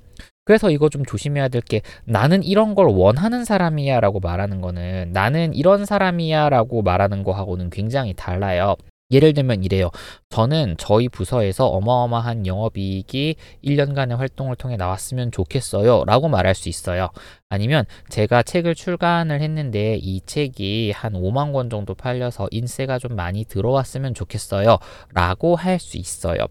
그래서 0.50 0.72
이거 0.72 0.90
좀 0.90 1.06
조심해야 1.06 1.48
될 1.50 1.62
게 1.62 1.82
나는 2.06 2.42
이런 2.42 2.74
걸 2.74 2.88
원하는 2.88 3.46
사람이야 3.46 4.00
라고 4.00 4.20
말하는 4.20 4.62
거는 4.62 5.12
나는 5.14 5.54
이런 5.54 5.86
사람이야 5.86 6.50
라고 6.50 6.82
말하는 6.82 7.22
거하고는 7.24 7.70
굉장히 7.70 8.14
달라요. 8.16 8.76
예를 9.12 9.34
들면 9.34 9.64
이래요. 9.64 9.90
저는 10.30 10.76
저희 10.80 11.08
부서에서 11.10 11.68
어마어마한 11.68 12.48
영업이익이 12.48 13.36
1년간의 13.64 14.16
활동을 14.16 14.56
통해 14.56 14.78
나왔으면 14.78 15.32
좋겠어요. 15.32 16.06
라고 16.06 16.30
말할 16.30 16.56
수 16.56 16.70
있어요. 16.70 17.10
아니면 17.50 17.86
제가 18.10 18.42
책을 18.42 18.74
출간을 18.74 19.42
했는데 19.42 19.98
이 20.02 20.22
책이 20.26 20.94
한 20.96 21.14
5만 21.14 21.54
권 21.54 21.70
정도 21.70 21.94
팔려서 21.94 22.48
인세가 22.52 22.98
좀 23.00 23.16
많이 23.16 23.46
들어왔으면 23.46 24.14
좋겠어요. 24.16 24.78
라고 25.14 25.56
할 25.56 25.80
수 25.80 25.98
있어요. 25.98 26.48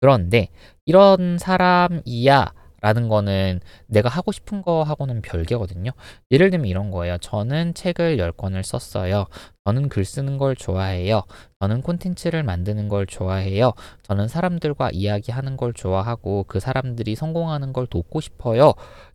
그런데 0.00 0.48
이런 0.86 1.38
사람이야 1.38 2.52
라는 2.80 3.08
거는 3.08 3.60
내가 3.86 4.08
하고 4.08 4.32
싶은 4.32 4.62
거하고는 4.62 5.22
별개거든요. 5.22 5.90
예를 6.30 6.50
들면 6.50 6.66
이런 6.66 6.90
거예요. 6.90 7.18
저는 7.18 7.74
책을 7.74 8.16
10권을 8.16 8.62
썼어요. 8.62 9.26
저는 9.64 9.88
글 9.88 10.04
쓰는 10.04 10.38
걸 10.38 10.56
좋아해요. 10.56 11.22
저는 11.60 11.82
콘텐츠를 11.82 12.42
만드는 12.42 12.88
걸 12.88 13.06
좋아해요. 13.06 13.72
저는 14.02 14.28
사람들과 14.28 14.90
이야기하는 14.92 15.56
걸 15.56 15.72
좋아하고 15.72 16.44
그 16.48 16.60
사람들이 16.60 17.14
성공하는 17.14 17.72
걸 17.72 17.86
돕고 17.86 18.20
싶어요. 18.20 18.74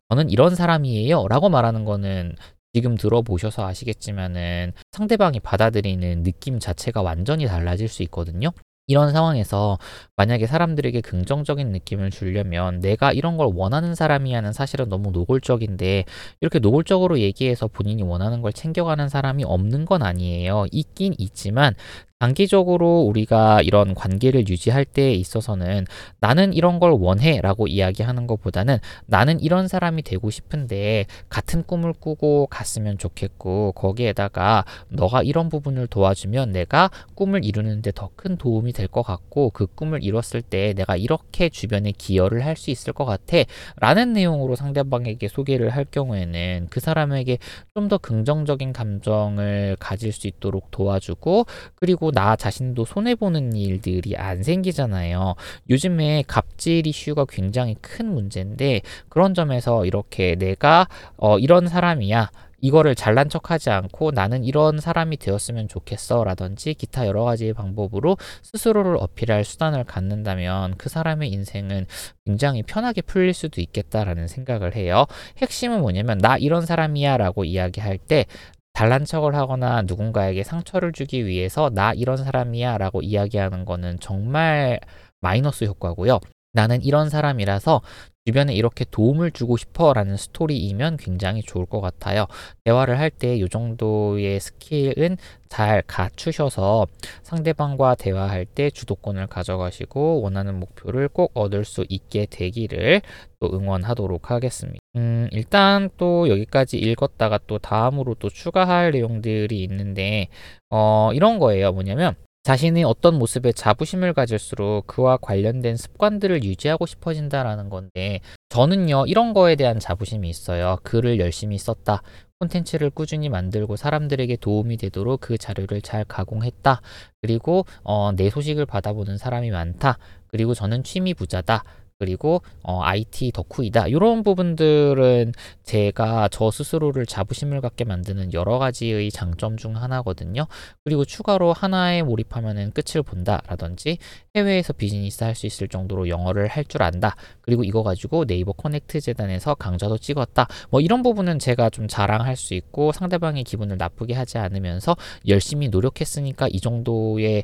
저는 0.10 0.30
이런 0.30 0.56
사람이에요. 0.56 1.28
라고 1.28 1.50
말하는 1.50 1.84
거는 1.86 2.36
지금 2.74 2.96
들어보셔서 2.98 3.66
아시겠지만은 3.66 4.74
상대방이 4.92 5.40
받아들이는 5.40 6.24
느낌 6.24 6.60
자체가 6.60 7.02
완전히 7.02 7.48
달라질 7.48 7.88
수 7.88 8.04
있거든요. 8.04 8.52
이런 8.88 9.12
상황에서 9.12 9.78
만약에 10.16 10.46
사람들에게 10.48 11.02
긍정적인 11.02 11.72
느낌을 11.72 12.12
주려면 12.12 12.80
내가 12.80 13.12
이런 13.12 13.38
걸 13.38 13.50
원하는 13.54 13.96
사람이야는 13.96 14.54
사실은 14.54 14.90
너무 14.90 15.12
노골적인데 15.12 16.06
이렇게 16.42 16.60
노골적으로 16.60 17.20
얘기해서 17.20 17.68
본인이 17.68 18.04
원하는 18.04 18.42
걸 18.42 18.54
챙겨가는 18.54 19.10
사람이 19.10 19.44
없는 19.44 19.86
건 19.86 20.04
아니에요. 20.04 20.66
있긴 20.72 21.16
있지만 21.18 21.74
장기적으로 22.22 23.02
우리가 23.02 23.62
이런 23.62 23.94
관계를 23.94 24.48
유지할 24.48 24.86
때 24.86 25.12
있어서는 25.14 25.86
나는 26.22 26.54
이런 26.54 26.80
걸 26.80 26.92
원해 26.92 27.42
라고 27.42 27.68
이야기하는 27.68 28.26
것보다는 28.26 28.78
나는 29.06 29.42
이런 29.42 29.68
사람이 29.68 30.02
되고 30.02 30.30
싶은데 30.30 31.08
같은 31.28 31.62
꿈을 31.64 31.92
꾸고 31.92 32.48
갔으면 32.50 32.98
좋겠고 32.98 33.74
거기에다가 33.74 34.64
너가 34.88 35.24
이런 35.24 35.50
부분을 35.50 35.88
도와주면 35.88 36.54
내가 36.54 36.90
꿈을 37.16 37.44
이루는데 37.44 37.92
더 37.94 38.10
큰 38.16 38.38
도움이 38.38 38.72
될 38.72 38.88
것 38.88 39.02
같고 39.04 39.50
그 39.50 39.66
꿈을 39.68 40.02
이뤘을 40.04 40.42
때 40.42 40.74
내가 40.74 40.96
이렇게 40.96 41.50
주변에 41.50 41.92
기여를 41.92 42.46
할 42.46 42.56
수 42.56 42.72
있을 42.72 42.94
것 42.94 43.04
같아 43.04 43.40
라는 43.78 44.14
내용으로 44.14 44.56
상대방에게 44.56 45.28
소개를 45.28 45.70
할 45.72 45.84
경우에는 45.84 46.68
그 46.70 46.80
사람에게 46.80 47.40
좀 47.76 47.90
더 47.90 47.98
긍정적인 48.00 48.72
감정을 48.74 49.76
가질 49.80 50.12
수 50.14 50.28
있도록 50.28 50.72
도와주고 50.72 51.46
그리고 51.76 52.10
나 52.16 52.38
자신도 52.38 52.86
손해보는 52.86 53.54
일들이 53.58 54.16
안 54.16 54.42
생기잖아요. 54.42 55.36
요즘에 55.70 56.24
갑질 56.26 56.88
이슈가 56.88 57.26
굉장히 57.28 57.76
큰 57.82 58.08
문제인데 58.08 58.82
그런 59.10 59.34
점에서 59.34 59.86
이렇게 59.86 60.36
내가 60.36 60.88
어, 61.18 61.38
이런 61.38 61.68
사람이야. 61.68 62.32
이거를 62.62 62.96
잘난 62.96 63.30
척하지 63.30 63.70
않고 63.70 64.12
나는 64.12 64.44
이런 64.44 64.80
사람이 64.80 65.18
되었으면 65.18 65.68
좋겠어라든지 65.68 66.74
기타 66.74 67.06
여러 67.06 67.24
가지 67.24 67.54
방법으로 67.54 68.18
스스로를 68.42 68.98
어필할 68.98 69.44
수단을 69.44 69.84
갖는다면 69.84 70.74
그 70.78 70.90
사람의 70.90 71.30
인생은 71.30 71.86
굉장히 72.26 72.64
편하게 72.64 73.02
풀릴 73.02 73.34
수도 73.34 73.62
있겠다라는 73.62 74.28
생각을 74.28 74.76
해요. 74.76 75.06
핵심은 75.38 75.82
뭐냐면 75.82 76.18
나 76.18 76.38
이런 76.38 76.66
사람이야라고 76.66 77.44
이야기할 77.44 78.00
때 78.00 78.26
잘난 78.76 79.06
척을 79.06 79.36
하거나 79.36 79.84
누군가에게 79.84 80.44
상처를 80.44 80.92
주기 80.92 81.26
위해서 81.26 81.70
나 81.70 81.94
이런 81.94 82.18
사람이야 82.18 82.78
라고 82.78 83.02
이야기하는 83.02 83.64
거는 83.64 84.00
정말 84.02 84.82
마이너스 85.22 85.64
효과고요. 85.64 86.20
나는 86.52 86.84
이런 86.84 87.10
사람이라서 87.10 87.82
주변에 88.28 88.56
이렇게 88.56 88.86
도움을 88.90 89.30
주고 89.32 89.56
싶어 89.56 89.94
라는 89.94 90.18
스토리이면 90.18 90.98
굉장히 90.98 91.44
좋을 91.44 91.66
것 91.68 91.80
같아요. 91.80 92.26
대화를 92.64 92.98
할 93.00 93.12
때 93.12 93.36
이 93.38 93.48
정도의 93.48 94.40
스킬은 94.40 95.18
잘 95.48 95.84
갖추셔서 95.86 96.88
상대방과 97.22 97.96
대화할 97.96 98.46
때 98.46 98.72
주도권을 98.72 99.28
가져가시고 99.28 100.22
원하는 100.22 100.60
목표를 100.60 101.08
꼭 101.08 101.32
얻을 101.36 101.66
수 101.66 101.86
있게 101.88 102.26
되기를 102.30 103.02
또 103.40 103.48
응원하도록 103.54 104.32
하겠습니다. 104.32 104.80
음, 104.96 105.28
일단 105.32 105.90
또 105.98 106.28
여기까지 106.28 106.78
읽었다가 106.78 107.40
또 107.46 107.60
다음으로 107.60 108.16
또 108.16 108.30
추가할 108.30 108.92
내용들이 108.92 109.62
있는데, 109.64 110.30
어, 110.72 111.12
이런 111.14 111.38
거예요. 111.40 111.72
뭐냐면, 111.74 112.16
자신이 112.46 112.84
어떤 112.84 113.18
모습에 113.18 113.54
자부심을 113.54 114.14
가질수록 114.14 114.86
그와 114.86 115.18
관련된 115.18 115.78
습관들을 115.78 116.44
유지하고 116.44 116.86
싶어진다라는 116.86 117.70
건데 117.70 118.20
저는요 118.50 119.06
이런 119.08 119.34
거에 119.34 119.56
대한 119.56 119.80
자부심이 119.80 120.30
있어요. 120.30 120.78
글을 120.84 121.20
열심히 121.20 121.58
썼다. 121.58 122.04
콘텐츠를 122.38 122.92
꾸준히 122.92 123.30
만들고 123.30 123.78
사람들에게 123.78 124.36
도움이 124.36 124.78
되도록 124.78 125.22
그 125.22 125.40
자료를 125.40 125.82
잘 125.82 126.04
가공했다. 126.04 126.82
그리고 127.24 127.66
어, 127.84 128.12
내 128.16 128.30
소식을 128.30 128.68
받아보는 128.68 129.18
사람이 129.18 129.50
많다. 129.50 129.98
그리고 130.28 130.54
저는 130.54 130.84
취미 130.84 131.16
부자다 131.16 131.64
그리고 132.00 132.42
어, 132.62 132.82
IT 132.84 133.32
덕후이다. 133.34 133.88
이런 133.88 134.22
부분들은 134.24 135.32
제가 135.64 136.28
저 136.30 136.52
스스로를 136.52 137.06
자부심을 137.06 137.62
갖게 137.62 137.86
만드는 137.86 138.34
여러 138.34 138.60
가지의 138.60 139.12
장점 139.12 139.56
중 139.56 139.78
하나거든요. 139.78 140.46
그리고 140.84 141.06
추가로 141.06 141.54
하나에 141.54 142.04
몰입하면은 142.04 142.72
끝을 142.72 143.02
본다라든지 143.02 143.98
해외에서 144.36 144.74
비즈니스 144.74 145.24
할 145.24 145.36
수 145.36 145.46
있을 145.48 145.68
정도로 145.68 146.08
영어를 146.10 146.48
할 146.48 146.66
줄 146.66 146.82
안다. 146.82 147.16
그리고 147.42 147.64
이거 147.64 147.84
가지고 147.84 148.26
네이버 148.26 148.52
커넥트 148.54 149.00
재단에서 149.02 149.54
강좌도 149.56 149.98
찍었다. 149.98 150.48
뭐 150.72 150.82
이런 150.82 151.04
부분은 151.04 151.38
제가 151.40 151.70
좀 151.70 151.88
자랑할 151.88 152.36
수 152.36 152.56
있고 152.56 152.92
상대방의 152.92 153.44
기분을 153.44 153.78
나쁘게 153.78 154.14
하지 154.16 154.38
않으면서 154.40 154.96
열심히 155.28 155.70
노력했으니까 155.70 156.48
이 156.52 156.60
정도의 156.60 157.44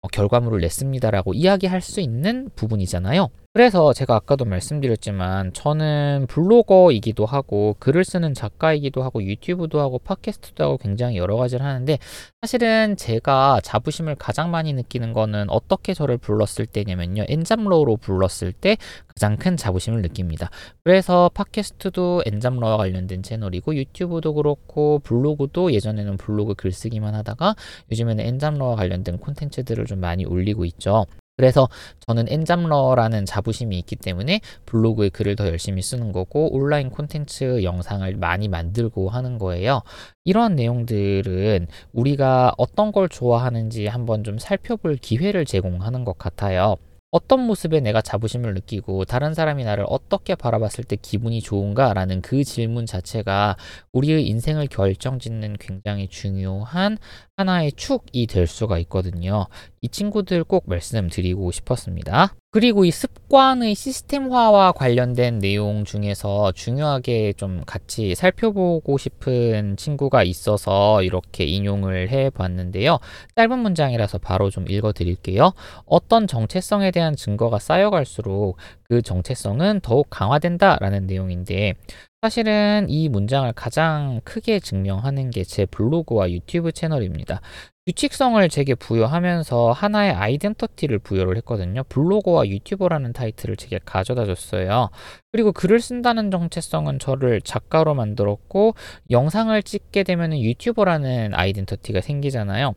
어, 0.00 0.08
결과물을 0.08 0.60
냈습니다라고 0.60 1.34
이야기할 1.34 1.80
수 1.82 2.00
있는 2.00 2.48
부분이잖아요. 2.56 3.28
그래서 3.54 3.92
제가 3.92 4.14
아까도 4.14 4.46
말씀드렸지만 4.46 5.52
저는 5.52 6.24
블로거이기도 6.30 7.26
하고 7.26 7.76
글을 7.80 8.02
쓰는 8.02 8.32
작가이기도 8.32 9.02
하고 9.02 9.22
유튜브도 9.22 9.78
하고 9.78 9.98
팟캐스트도 9.98 10.64
하고 10.64 10.78
굉장히 10.78 11.18
여러 11.18 11.36
가지를 11.36 11.66
하는데 11.66 11.98
사실은 12.40 12.96
제가 12.96 13.60
자부심을 13.62 14.14
가장 14.14 14.50
많이 14.50 14.72
느끼는 14.72 15.12
거는 15.12 15.50
어떻게 15.50 15.92
저를 15.92 16.16
불렀을 16.16 16.64
때냐면요. 16.64 17.26
엔잡러로 17.28 17.98
불렀을 17.98 18.54
때 18.54 18.78
가장 19.08 19.36
큰 19.36 19.58
자부심을 19.58 20.00
느낍니다. 20.00 20.48
그래서 20.82 21.30
팟캐스트도 21.34 22.22
엔잡러와 22.24 22.78
관련된 22.78 23.22
채널이고 23.22 23.76
유튜브도 23.76 24.32
그렇고 24.32 25.00
블로그도 25.00 25.74
예전에는 25.74 26.16
블로그 26.16 26.54
글쓰기만 26.54 27.14
하다가 27.14 27.54
요즘에는 27.90 28.24
엔잡러와 28.24 28.76
관련된 28.76 29.18
콘텐츠들을 29.18 29.84
좀 29.84 30.00
많이 30.00 30.24
올리고 30.24 30.64
있죠. 30.64 31.04
그래서 31.42 31.68
저는 32.06 32.26
엔잡러라는 32.28 33.26
자부심이 33.26 33.76
있기 33.80 33.96
때문에 33.96 34.40
블로그에 34.64 35.08
글을 35.08 35.34
더 35.34 35.48
열심히 35.48 35.82
쓰는 35.82 36.12
거고 36.12 36.54
온라인 36.54 36.88
콘텐츠 36.88 37.64
영상을 37.64 38.14
많이 38.14 38.46
만들고 38.46 39.08
하는 39.08 39.38
거예요. 39.38 39.82
이러한 40.24 40.54
내용들은 40.54 41.66
우리가 41.94 42.54
어떤 42.58 42.92
걸 42.92 43.08
좋아하는지 43.08 43.88
한번 43.88 44.22
좀 44.22 44.38
살펴볼 44.38 44.94
기회를 44.98 45.44
제공하는 45.44 46.04
것 46.04 46.16
같아요. 46.16 46.76
어떤 47.12 47.40
모습에 47.40 47.80
내가 47.80 48.00
자부심을 48.00 48.54
느끼고 48.54 49.04
다른 49.04 49.34
사람이 49.34 49.64
나를 49.64 49.84
어떻게 49.86 50.34
바라봤을 50.34 50.84
때 50.84 50.96
기분이 50.96 51.42
좋은가라는 51.42 52.22
그 52.22 52.42
질문 52.42 52.86
자체가 52.86 53.56
우리의 53.92 54.26
인생을 54.28 54.68
결정짓는 54.68 55.56
굉장히 55.60 56.08
중요한 56.08 56.96
하나의 57.36 57.72
축이 57.72 58.26
될 58.28 58.46
수가 58.46 58.78
있거든요. 58.78 59.46
이 59.84 59.88
친구들 59.88 60.44
꼭 60.44 60.62
말씀드리고 60.66 61.50
싶었습니다. 61.50 62.34
그리고 62.52 62.84
이 62.84 62.92
습관의 62.92 63.74
시스템화와 63.74 64.72
관련된 64.72 65.40
내용 65.40 65.84
중에서 65.84 66.52
중요하게 66.52 67.32
좀 67.32 67.62
같이 67.66 68.14
살펴보고 68.14 68.96
싶은 68.96 69.76
친구가 69.76 70.22
있어서 70.22 71.02
이렇게 71.02 71.44
인용을 71.44 72.10
해 72.10 72.30
봤는데요. 72.30 73.00
짧은 73.34 73.58
문장이라서 73.58 74.18
바로 74.18 74.50
좀 74.50 74.68
읽어 74.68 74.92
드릴게요. 74.92 75.52
어떤 75.86 76.28
정체성에 76.28 76.92
대한 76.92 77.16
증거가 77.16 77.58
쌓여갈수록 77.58 78.58
그 78.84 79.02
정체성은 79.02 79.80
더욱 79.82 80.06
강화된다라는 80.10 81.06
내용인데 81.08 81.74
사실은 82.20 82.86
이 82.88 83.08
문장을 83.08 83.52
가장 83.54 84.20
크게 84.22 84.60
증명하는 84.60 85.30
게 85.30 85.42
제 85.42 85.66
블로그와 85.66 86.30
유튜브 86.30 86.70
채널입니다. 86.70 87.40
규칙성을 87.86 88.48
제게 88.48 88.76
부여하면서 88.76 89.72
하나의 89.72 90.12
아이덴터티를 90.12 91.00
부여를 91.00 91.36
했거든요. 91.38 91.82
블로거와 91.88 92.46
유튜버라는 92.46 93.12
타이틀을 93.12 93.56
제게 93.56 93.80
가져다 93.84 94.24
줬어요. 94.24 94.90
그리고 95.32 95.50
글을 95.50 95.80
쓴다는 95.80 96.30
정체성은 96.30 97.00
저를 97.00 97.40
작가로 97.40 97.94
만들었고 97.94 98.76
영상을 99.10 99.60
찍게 99.64 100.04
되면 100.04 100.38
유튜버라는 100.38 101.34
아이덴터티가 101.34 102.02
생기잖아요. 102.02 102.74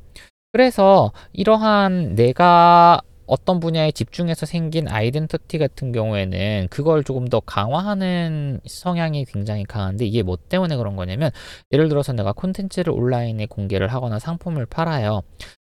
그래서 0.51 1.11
이러한 1.33 2.15
내가 2.15 3.01
어떤 3.27 3.59
분야에 3.59 3.91
집중해서 3.91 4.45
생긴 4.45 4.87
아이덴티티 4.87 5.57
같은 5.57 5.91
경우에는 5.91 6.67
그걸 6.69 7.03
조금 7.03 7.27
더 7.27 7.39
강화하는 7.39 8.59
성향이 8.65 9.25
굉장히 9.25 9.63
강한데 9.63 10.05
이게 10.05 10.23
뭐 10.23 10.37
때문에 10.37 10.75
그런 10.77 10.95
거냐면 10.95 11.31
예를 11.71 11.89
들어서 11.89 12.13
내가 12.13 12.33
콘텐츠를 12.33 12.93
온라인에 12.93 13.45
공개를 13.47 13.87
하거나 13.87 14.19
상품을 14.19 14.65
팔아요. 14.65 15.21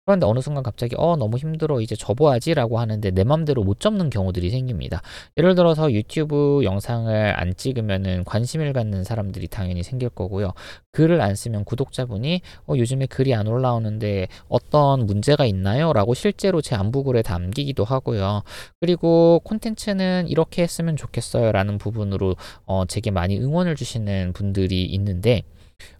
그런데 0.09 0.25
어느 0.25 0.39
순간 0.39 0.63
갑자기 0.63 0.95
어 0.97 1.17
너무 1.17 1.37
힘들어 1.37 1.81
이제 1.81 1.95
접어야지라고 1.95 2.79
하는데 2.79 3.11
내 3.11 3.23
맘대로 3.23 3.63
못 3.63 3.79
접는 3.79 4.09
경우들이 4.09 4.49
생깁니다. 4.49 5.03
예를 5.37 5.53
들어서 5.53 5.91
유튜브 5.93 6.61
영상을 6.63 7.39
안 7.39 7.55
찍으면은 7.55 8.23
관심을 8.23 8.73
갖는 8.73 9.03
사람들이 9.03 9.47
당연히 9.49 9.83
생길 9.83 10.09
거고요. 10.09 10.53
글을 10.93 11.21
안 11.21 11.35
쓰면 11.35 11.63
구독자분이 11.63 12.41
어 12.65 12.73
요즘에 12.75 13.05
글이 13.05 13.35
안 13.35 13.45
올라오는데 13.45 14.29
어떤 14.47 15.05
문제가 15.05 15.45
있나요? 15.45 15.93
라고 15.93 16.15
실제로 16.15 16.59
제 16.59 16.73
안부글에 16.73 17.21
담기기도 17.21 17.83
하고요. 17.83 18.41
그리고 18.79 19.41
콘텐츠는 19.43 20.27
이렇게 20.27 20.63
했으면 20.63 20.95
좋겠어요 20.95 21.51
라는 21.51 21.77
부분으로 21.77 22.35
어 22.65 22.85
제게 22.87 23.11
많이 23.11 23.37
응원을 23.39 23.75
주시는 23.75 24.33
분들이 24.33 24.85
있는데 24.85 25.43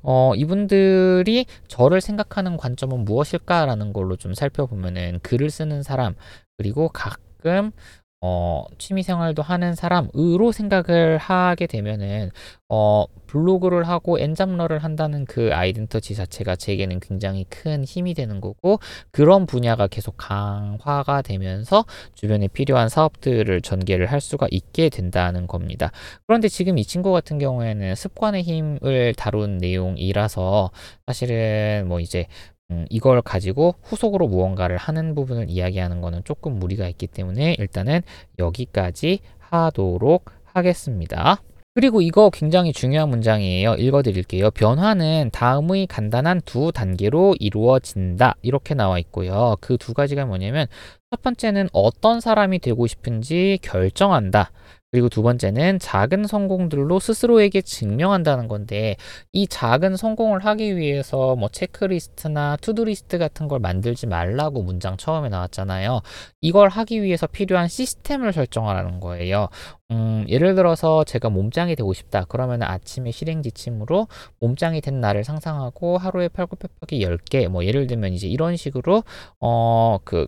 어, 0.01 0.33
이분들이 0.35 1.45
저를 1.67 2.01
생각하는 2.01 2.57
관점은 2.57 3.05
무엇일까라는 3.05 3.93
걸로 3.93 4.15
좀 4.15 4.33
살펴보면은 4.33 5.19
글을 5.23 5.49
쓰는 5.49 5.83
사람, 5.83 6.15
그리고 6.57 6.89
가끔 6.89 7.71
어, 8.21 8.65
취미 8.77 9.01
생활도 9.01 9.41
하는 9.41 9.75
사람으로 9.75 10.51
생각을 10.51 11.17
하게 11.17 11.67
되면은 11.67 12.31
어, 12.67 13.05
블로그를 13.27 13.87
하고 13.87 14.19
엔잡러를 14.19 14.79
한다는 14.79 15.23
그 15.25 15.53
아이덴티티 15.53 16.15
자체가 16.15 16.57
제게는 16.57 16.99
굉장히 16.99 17.45
큰 17.49 17.85
힘이 17.85 18.13
되는 18.13 18.41
거고 18.41 18.79
그런 19.11 19.45
분야가 19.45 19.87
계속 19.87 20.15
강화가 20.17 21.21
되면서 21.21 21.85
주변에 22.13 22.47
필요한 22.49 22.89
사업들을 22.89 23.61
전개를 23.61 24.07
할 24.07 24.19
수가 24.19 24.47
있게 24.51 24.89
된다는 24.89 25.47
겁니다. 25.47 25.91
그런데 26.27 26.49
지금 26.49 26.77
이 26.77 26.83
친구 26.83 27.13
같은 27.13 27.39
경우에는 27.39 27.95
습관의 27.95 28.43
힘을 28.43 29.13
다룬 29.15 29.57
내용이라서 29.59 30.71
사실은 31.07 31.85
뭐 31.87 32.01
이제 32.01 32.27
음, 32.71 32.85
이걸 32.89 33.21
가지고 33.21 33.75
후속으로 33.83 34.27
무언가를 34.27 34.77
하는 34.77 35.15
부분을 35.15 35.49
이야기하는 35.49 36.01
것은 36.01 36.21
조금 36.23 36.59
무리가 36.59 36.87
있기 36.89 37.07
때문에 37.07 37.55
일단은 37.59 38.01
여기까지 38.37 39.19
하도록 39.39 40.25
하겠습니다. 40.53 41.41
그리고 41.75 42.01
이거 42.01 42.29
굉장히 42.29 42.73
중요한 42.73 43.09
문장이에요. 43.09 43.75
읽어드릴게요. 43.75 44.51
변화는 44.51 45.29
다음의 45.31 45.87
간단한 45.87 46.41
두 46.43 46.71
단계로 46.73 47.35
이루어진다. 47.39 48.35
이렇게 48.41 48.73
나와 48.73 48.99
있고요. 48.99 49.55
그 49.61 49.77
두 49.77 49.93
가지가 49.93 50.25
뭐냐면 50.25 50.67
첫 51.09 51.21
번째는 51.21 51.69
어떤 51.71 52.19
사람이 52.19 52.59
되고 52.59 52.85
싶은지 52.85 53.59
결정한다. 53.61 54.51
그리고 54.91 55.07
두 55.07 55.21
번째는 55.21 55.77
작은 55.79 56.25
성공들로 56.25 56.99
스스로에게 56.99 57.61
증명한다는 57.61 58.47
건데 58.47 58.95
이 59.31 59.47
작은 59.47 59.95
성공을 59.95 60.43
하기 60.45 60.77
위해서 60.77 61.35
뭐 61.35 61.47
체크리스트나 61.49 62.57
to-do 62.59 62.92
list 62.92 63.19
같은 63.19 63.47
걸 63.47 63.59
만들지 63.59 64.07
말라고 64.07 64.63
문장 64.63 64.97
처음에 64.97 65.29
나왔잖아요. 65.29 66.01
이걸 66.41 66.69
하기 66.69 67.03
위해서 67.03 67.27
필요한 67.27 67.67
시스템을 67.67 68.33
설정하라는 68.33 68.99
거예요. 68.99 69.49
음, 69.91 70.25
예를 70.27 70.55
들어서 70.55 71.03
제가 71.03 71.29
몸짱이 71.29 71.75
되고 71.75 71.93
싶다. 71.93 72.25
그러면 72.27 72.63
아침에 72.63 73.11
실행 73.11 73.43
지침으로 73.43 74.07
몸짱이 74.39 74.81
된 74.81 75.01
날을 75.01 75.23
상상하고 75.23 75.97
하루에 75.99 76.29
팔굽혀펴기 76.29 77.03
10개 77.05 77.47
뭐 77.47 77.63
예를 77.63 77.85
들면 77.85 78.13
이제 78.13 78.27
이런 78.27 78.55
식으로 78.55 79.03
어그 79.39 80.27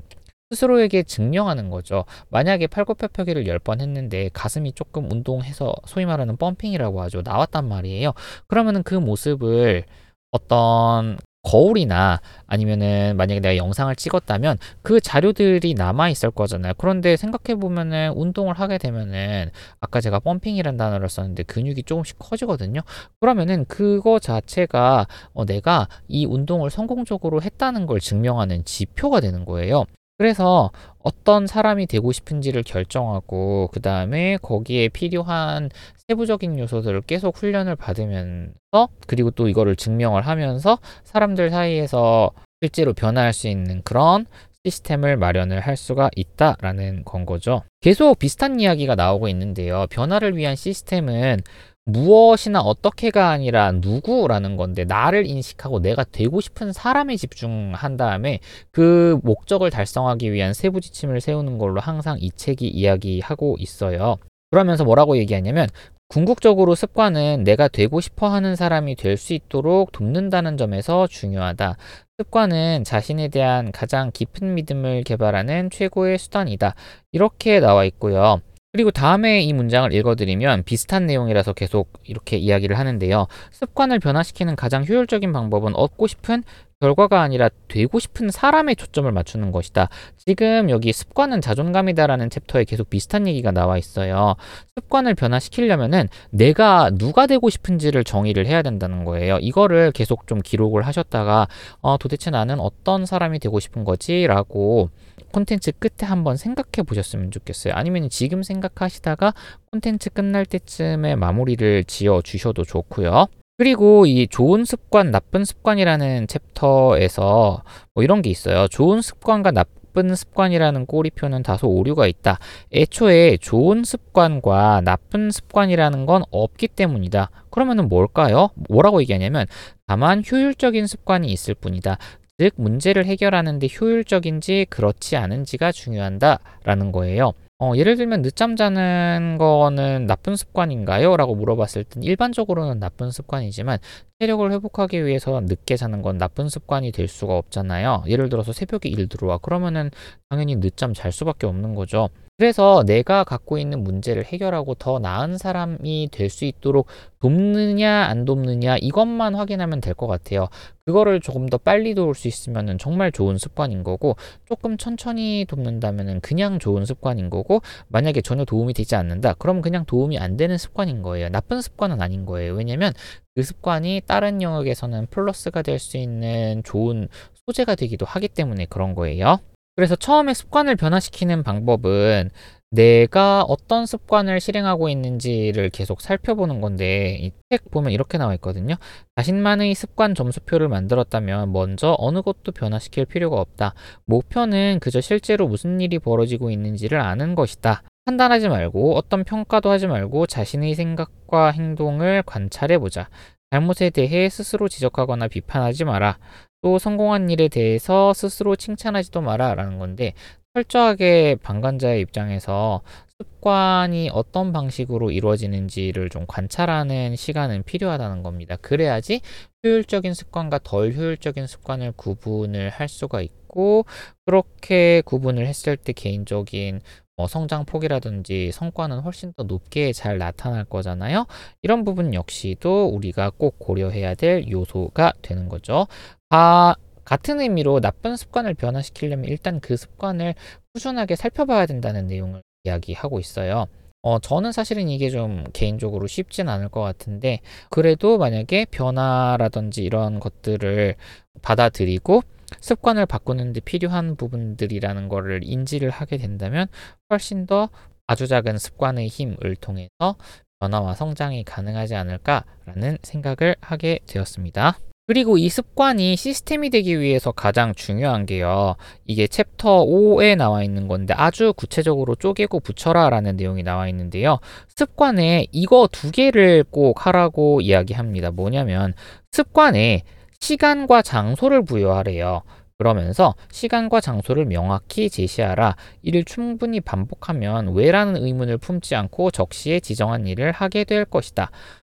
스스로에게 0.52 1.04
증명하는 1.04 1.70
거죠. 1.70 2.06
만약에 2.30 2.68
팔굽혀펴기를 2.68 3.46
10번 3.46 3.82
했는데 3.82 4.30
가슴이 4.34 4.74
조금 4.74 5.10
운동해서 5.12 5.74
소위 5.86 6.06
말하는 6.06 6.36
펌핑이라고 6.38 7.02
하죠. 7.04 7.22
나왔단 7.24 7.68
말이에요. 7.68 8.14
그러면은 8.48 8.84
그 8.84 8.96
모습을 8.96 9.86
어떤 10.32 11.18
거울이나 11.44 12.22
아니면은 12.46 13.16
만약에 13.18 13.40
내가 13.40 13.58
영상을 13.58 13.96
찍었다면 13.96 14.58
그 14.84 15.00
자료들이 15.00 15.74
남아 15.74 16.10
있을 16.10 16.30
거잖아요. 16.30 16.74
그런데 16.78 17.18
생각해 17.18 17.60
보면은 17.60 18.14
운동을 18.16 18.54
하게 18.54 18.78
되면은 18.78 19.50
아까 19.80 20.02
제가 20.02 20.20
펌핑이라는 20.20 20.78
단어를 20.78 21.10
썼는데 21.10 21.44
근육이 21.44 21.84
조금씩 21.84 22.20
커지거든요. 22.20 22.82
그러면은 23.20 23.66
그거 23.66 24.20
자체가 24.20 25.08
어 25.34 25.46
내가 25.46 25.88
이 26.08 26.26
운동을 26.26 26.70
성공적으로 26.70 27.42
했다는 27.42 27.88
걸 27.88 28.00
증명하는 28.00 28.64
지표가 28.66 29.20
되는 29.20 29.44
거예요. 29.46 29.86
그래서 30.22 30.70
어떤 31.00 31.48
사람이 31.48 31.88
되고 31.88 32.12
싶은지를 32.12 32.62
결정하고 32.62 33.72
그 33.74 33.82
다음에 33.82 34.38
거기에 34.38 34.90
필요한 34.90 35.72
세부적인 36.08 36.60
요소들을 36.60 37.02
계속 37.08 37.36
훈련을 37.36 37.76
받으면서 37.76 38.90
그리고 39.08 39.32
또 39.32 39.48
이거를 39.48 39.76
증명을 39.76 40.22
하면서 40.22 40.78
사람들 41.06 41.50
사이에서 41.50 42.30
실제로 42.62 42.94
변화할 42.94 43.34
수 43.34 43.48
있는 43.48 43.82
그런 43.84 44.28
시스템을 44.64 45.18
마련을 45.18 45.60
할 45.60 45.76
수가 45.76 46.12
있다라는 46.16 47.04
건 47.04 47.26
거죠. 47.26 47.64
계속 47.80 48.20
비슷한 48.20 48.60
이야기가 48.60 48.94
나오고 48.94 49.28
있는데요. 49.30 49.88
변화를 49.90 50.38
위한 50.38 50.56
시스템은 50.56 51.40
무엇이나 51.86 52.62
어떻게가 52.62 53.30
아니라 53.30 53.72
누구라는 53.72 54.56
건데 54.56 54.86
나를 54.86 55.26
인식하고 55.26 55.80
내가 55.80 56.04
되고 56.04 56.40
싶은 56.40 56.74
사람에 56.74 57.16
집중한 57.18 57.98
다음에 57.98 58.40
그 58.72 59.20
목적을 59.24 59.72
달성하기 59.72 60.32
위한 60.32 60.54
세부 60.54 60.80
지침을 60.80 61.22
세우는 61.22 61.58
걸로 61.58 61.82
항상 61.82 62.18
이 62.20 62.32
책이 62.32 62.68
이야기하고 62.68 63.56
있어요. 63.60 64.18
그러면서 64.52 64.84
뭐라고 64.84 65.18
얘기하냐면 65.18 65.68
궁극적으로 66.08 66.76
습관은 66.76 67.44
내가 67.46 67.70
되고 67.70 68.02
싶어 68.02 68.28
하는 68.28 68.56
사람이 68.58 68.96
될 68.96 69.18
수 69.18 69.34
있도록 69.34 69.92
돕는다는 69.94 70.58
점에서 70.58 71.08
중요하다. 71.08 71.78
습관은 72.20 72.84
자신에 72.84 73.30
대한 73.30 73.72
가장 73.72 74.12
깊은 74.12 74.54
믿음을 74.56 75.04
개발하는 75.04 75.70
최고의 75.70 76.18
수단이다. 76.20 76.76
이렇게 77.14 77.60
나와 77.62 77.86
있고요. 77.86 78.42
그리고 78.74 78.90
다음에 78.90 79.42
이 79.42 79.52
문장을 79.52 79.92
읽어드리면 79.94 80.64
비슷한 80.64 81.06
내용이라서 81.06 81.52
계속 81.54 81.92
이렇게 82.06 82.38
이야기를 82.38 82.80
하는데요. 82.80 83.28
습관을 83.52 84.00
변화시키는 84.00 84.56
가장 84.56 84.86
효율적인 84.86 85.34
방법은 85.34 85.76
얻고 85.76 86.08
싶은 86.08 86.44
결과가 86.82 87.22
아니라 87.22 87.50
되고 87.68 88.00
싶은 88.00 88.32
사람에 88.32 88.76
초점을 88.76 89.10
맞추는 89.12 89.52
것이다. 89.52 89.88
지금 90.18 90.70
여기 90.70 90.92
습관은 90.92 91.40
자존감이다라는 91.40 92.30
챕터에 92.30 92.64
계속 92.64 92.90
비슷한 92.90 93.28
얘기가 93.28 93.52
나와 93.52 93.78
있어요. 93.78 94.36
습관을 94.76 95.14
변화시키려면은 95.14 96.10
내가 96.32 96.90
누가 96.92 97.28
되고 97.28 97.50
싶은지를 97.50 98.04
정의를 98.04 98.48
해야 98.48 98.64
된다는 98.64 99.06
거예요. 99.06 99.38
이거를 99.40 99.92
계속 99.92 100.26
좀 100.28 100.40
기록을 100.42 100.82
하셨다가 100.82 101.48
어, 101.82 101.98
도대체 101.98 102.32
나는 102.32 102.60
어떤 102.60 103.06
사람이 103.06 103.40
되고 103.40 103.60
싶은 103.60 103.84
거지라고 103.84 104.90
콘텐츠 105.32 105.72
끝에 105.72 106.08
한번 106.08 106.36
생각해 106.36 106.84
보셨으면 106.86 107.32
좋겠어요. 107.32 107.74
아니면 107.76 108.10
지금 108.10 108.44
생각하시다가 108.44 109.34
콘텐츠 109.72 110.10
끝날 110.10 110.46
때쯤에 110.46 111.16
마무리를 111.16 111.84
지어 111.86 112.22
주셔도 112.22 112.64
좋고요. 112.64 113.28
그리고 113.62 114.08
이 114.08 114.26
좋은 114.26 114.66
습관, 114.66 115.12
나쁜 115.12 115.46
습관이라는 115.46 116.26
챕터에서 116.26 117.62
뭐 117.94 118.04
이런 118.04 118.24
게 118.24 118.32
있어요. 118.32 118.68
좋은 118.68 119.04
습관과 119.04 119.52
나쁜 119.52 120.16
습관이라는 120.16 120.88
꼬리표는 120.88 121.44
다소 121.44 121.68
오류가 121.68 122.08
있다. 122.08 122.40
애초에 122.74 123.38
좋은 123.38 123.84
습관과 123.84 124.82
나쁜 124.84 125.30
습관이라는 125.30 126.08
건 126.08 126.24
없기 126.32 126.70
때문이다. 126.70 127.30
그러면은 127.52 127.88
뭘까요? 127.88 128.50
뭐라고 128.68 129.00
얘기하냐면 129.02 129.46
다만 129.86 130.24
효율적인 130.26 130.88
습관이 130.88 131.28
있을 131.28 131.54
뿐이다. 131.54 132.00
즉 132.40 132.54
문제를 132.56 133.06
해결하는데 133.06 133.68
효율적인지 133.80 134.66
그렇지 134.72 135.18
않은지가 135.18 135.72
중요한다라는 135.72 136.92
거예요. 136.92 137.34
어, 137.64 137.74
예를 137.76 137.96
들면 137.96 138.24
늦잠 138.24 138.56
자는 138.56 139.38
거는 139.38 140.08
나쁜 140.08 140.36
습관인가요? 140.36 141.16
라고 141.16 141.36
물어봤을 141.36 141.84
땐 141.84 142.02
일반적으로는 142.02 142.80
나쁜 142.80 143.12
습관이지만 143.12 143.78
체력을 144.20 144.52
회복하기 144.52 145.06
위해서 145.06 145.40
늦게 145.42 145.76
자는 145.76 146.02
건 146.02 146.18
나쁜 146.18 146.50
습관이 146.50 146.92
될 146.92 147.08
수가 147.08 147.38
없잖아요. 147.38 148.06
예를 148.08 148.30
들어서 148.30 148.52
새벽에 148.52 148.90
일 148.90 149.08
들어와. 149.08 149.38
그러면은 149.38 149.92
당연히 150.30 150.56
늦잠 150.56 150.96
잘 150.96 151.12
수밖에 151.12 151.46
없는 151.46 151.76
거죠. 151.76 152.10
그래서 152.38 152.84
내가 152.88 153.24
갖고 153.24 153.60
있는 153.60 153.84
문제를 153.84 154.26
해결하고 154.26 154.74
더 154.74 154.98
나은 154.98 155.38
사람이 155.38 156.10
될 156.12 156.28
수 156.32 156.46
있도록 156.46 156.88
돕느냐 157.20 158.06
안 158.06 158.26
돕느냐 158.26 158.78
이것만 158.78 159.36
확인하면 159.36 159.80
될 159.80 159.94
것 159.94 160.08
같아요. 160.08 160.48
그거를 160.86 161.20
조금 161.20 161.48
더 161.48 161.60
빨리 161.60 161.94
도울 161.94 162.16
수 162.16 162.28
있으면 162.28 162.80
정말 162.80 163.12
좋은 163.12 163.38
습관인 163.38 163.84
거고 163.84 164.16
조금 164.48 164.78
천천히 164.78 165.46
돕는다면 165.48 166.20
그냥 166.22 166.58
좋은 166.58 166.86
습관인 166.86 167.30
거고 167.30 167.62
만약에 167.90 168.22
전혀 168.22 168.44
도움이 168.44 168.74
되지 168.74 168.96
않는다 168.96 169.34
그럼 169.36 169.62
그냥 169.62 169.86
도움이 169.86 170.18
안 170.18 170.36
되는 170.36 170.58
습관인 170.58 171.04
거예요. 171.04 171.30
나쁜 171.30 171.62
습관은 171.62 172.02
아닌 172.02 172.26
거예요. 172.26 172.56
왜냐면 172.56 172.92
그 173.36 173.44
습관이 173.44 174.02
다른 174.08 174.42
영역에서는 174.42 175.08
플러스가 175.12 175.62
될 175.62 175.78
수 175.78 175.98
있는 175.98 176.64
좋은 176.64 177.08
소재가 177.46 177.76
되기도 177.76 178.06
하기 178.08 178.30
때문에 178.30 178.66
그런 178.66 178.96
거예요. 178.96 179.38
그래서 179.76 179.96
처음에 179.96 180.34
습관을 180.34 180.76
변화시키는 180.76 181.44
방법은 181.44 182.30
내가 182.74 183.44
어떤 183.44 183.86
습관을 183.86 184.40
실행하고 184.40 184.88
있는지를 184.90 185.70
계속 185.72 186.00
살펴보는 186.02 186.62
건데 186.62 187.18
이 187.22 187.32
책 187.52 187.70
보면 187.70 187.92
이렇게 187.92 188.18
나와 188.18 188.34
있거든요. 188.36 188.76
자신만의 189.18 189.76
습관 189.76 190.16
점수표를 190.16 190.70
만들었다면 190.70 191.52
먼저 191.52 191.96
어느 192.00 192.22
것도 192.22 192.54
변화시킬 192.54 193.04
필요가 193.06 193.42
없다. 193.42 193.74
목표는 194.06 194.80
그저 194.82 195.02
실제로 195.02 195.50
무슨 195.50 195.82
일이 195.82 196.00
벌어지고 196.00 196.50
있는지를 196.50 197.02
아는 197.02 197.36
것이다. 197.36 197.84
판단하지 198.06 198.48
말고 198.48 198.96
어떤 198.96 199.26
평가도 199.26 199.70
하지 199.70 199.88
말고 199.88 200.28
자신의 200.28 200.76
생각과 200.76 201.52
행동을 201.52 202.24
관찰해 202.26 202.78
보자. 202.78 203.10
잘못에 203.52 203.90
대해 203.90 204.30
스스로 204.30 204.70
지적하거나 204.70 205.28
비판하지 205.28 205.84
마라. 205.84 206.18
또 206.62 206.80
성공한 206.80 207.30
일에 207.30 207.50
대해서 207.50 208.14
스스로 208.14 208.56
칭찬하지도 208.56 209.20
마라 209.22 209.56
라는 209.56 209.78
건데 209.78 210.14
철저하게 210.54 211.38
방관자의 211.42 212.02
입장에서 212.02 212.82
습관이 213.18 214.10
어떤 214.14 214.54
방식으로 214.54 215.12
이루어지는지를 215.12 216.10
좀 216.10 216.26
관찰하는 216.28 217.16
시간은 217.16 217.64
필요하다는 217.64 218.24
겁니다. 218.24 218.56
그래야지 218.58 219.22
효율적인 219.64 220.14
습관과 220.14 220.60
덜 220.64 220.94
효율적인 220.94 221.46
습관을 221.48 221.94
구분을 221.94 222.70
할 222.70 222.88
수가 222.88 223.22
있고 223.22 223.86
그렇게 224.26 225.02
구분을 225.06 225.46
했을 225.46 225.78
때 225.78 225.94
개인적인 225.94 226.82
뭐 227.22 227.28
성장 227.28 227.66
폭이라든지 227.66 228.52
성과는 228.52 229.02
훨씬 229.02 229.32
더 229.38 229.44
높게 229.44 229.94
잘 229.94 230.18
나타날 230.18 230.66
거잖아요. 230.66 231.28
이런 231.62 231.84
부분 231.86 232.16
역시도 232.16 232.88
우리가 232.88 233.30
꼭 233.38 233.60
고려해야 233.60 234.16
될 234.16 234.50
요소가 234.50 235.14
되는 235.22 235.48
거죠. 235.48 235.86
아, 236.32 236.74
같은 237.06 237.40
의미로 237.40 237.80
나쁜 237.80 238.18
습관을 238.18 238.56
변화시키려면 238.56 239.26
일단 239.26 239.60
그 239.60 239.78
습관을 239.78 240.34
꾸준하게 240.74 241.16
살펴봐야 241.16 241.68
된다는 241.68 242.08
내용을 242.08 242.42
이야기하고 242.64 243.20
있어요. 243.20 243.68
어, 244.02 244.18
저는 244.18 244.52
사실은 244.52 244.90
이게 244.90 245.12
좀 245.12 245.44
개인적으로 245.54 246.08
쉽진 246.08 246.50
않을 246.50 246.70
것 246.70 246.82
같은데, 246.82 247.42
그래도 247.70 248.18
만약에 248.18 248.66
변화라든지 248.72 249.84
이런 249.84 250.20
것들을 250.20 250.96
받아들이고 251.44 252.24
습관을 252.60 253.06
바꾸는 253.06 253.54
데 253.54 253.60
필요한 253.60 254.16
부분들이라는 254.16 255.10
거를 255.10 255.42
인지를 255.44 255.90
하게 255.90 256.18
된다면 256.18 256.68
훨씬 257.10 257.46
더 257.46 257.70
아주 258.08 258.28
작은 258.28 258.58
습관의 258.58 259.08
힘을 259.08 259.56
통해서 259.56 260.16
변화와 260.60 260.94
성장이 260.94 261.44
가능하지 261.44 261.96
않을까라는 261.96 262.98
생각을 263.02 263.56
하게 263.62 264.00
되었습니다. 264.06 264.78
그리고 265.08 265.38
이 265.38 265.50
습관이 265.50 266.16
시스템이 266.16 266.70
되기 266.70 267.00
위해서 267.00 267.32
가장 267.32 267.74
중요한 267.74 268.26
게요. 268.26 268.76
이게 269.06 269.28
챕터 269.28 269.84
5에 269.86 270.38
나와 270.38 270.64
있는 270.64 270.88
건데 270.88 271.14
아주 271.18 271.54
구체적으로 271.54 272.16
쪼개고 272.16 272.62
붙여라 272.62 273.10
라는 273.10 273.36
내용이 273.36 273.64
나와 273.64 273.90
있는데요. 273.90 274.40
습관에 274.70 275.48
이거 275.52 275.90
두 275.92 276.12
개를 276.12 276.64
꼭 276.64 277.08
하라고 277.08 277.60
이야기합니다. 277.60 278.32
뭐냐면 278.32 278.94
습관에 279.32 280.04
시간과 280.42 281.02
장소를 281.02 281.64
부여하래요. 281.64 282.42
그러면서 282.78 283.36
시간과 283.52 284.02
장소를 284.02 284.46
명확히 284.46 285.08
제시하라. 285.08 285.76
이를 286.02 286.24
충분히 286.26 286.82
반복하면 286.82 287.76
왜라는 287.76 288.24
의문을 288.24 288.58
품지 288.58 288.96
않고 288.96 289.30
적시에 289.30 289.80
지정한 289.80 290.26
일을 290.26 290.52
하게 290.52 290.84
될 290.84 291.06
것이다. 291.06 291.52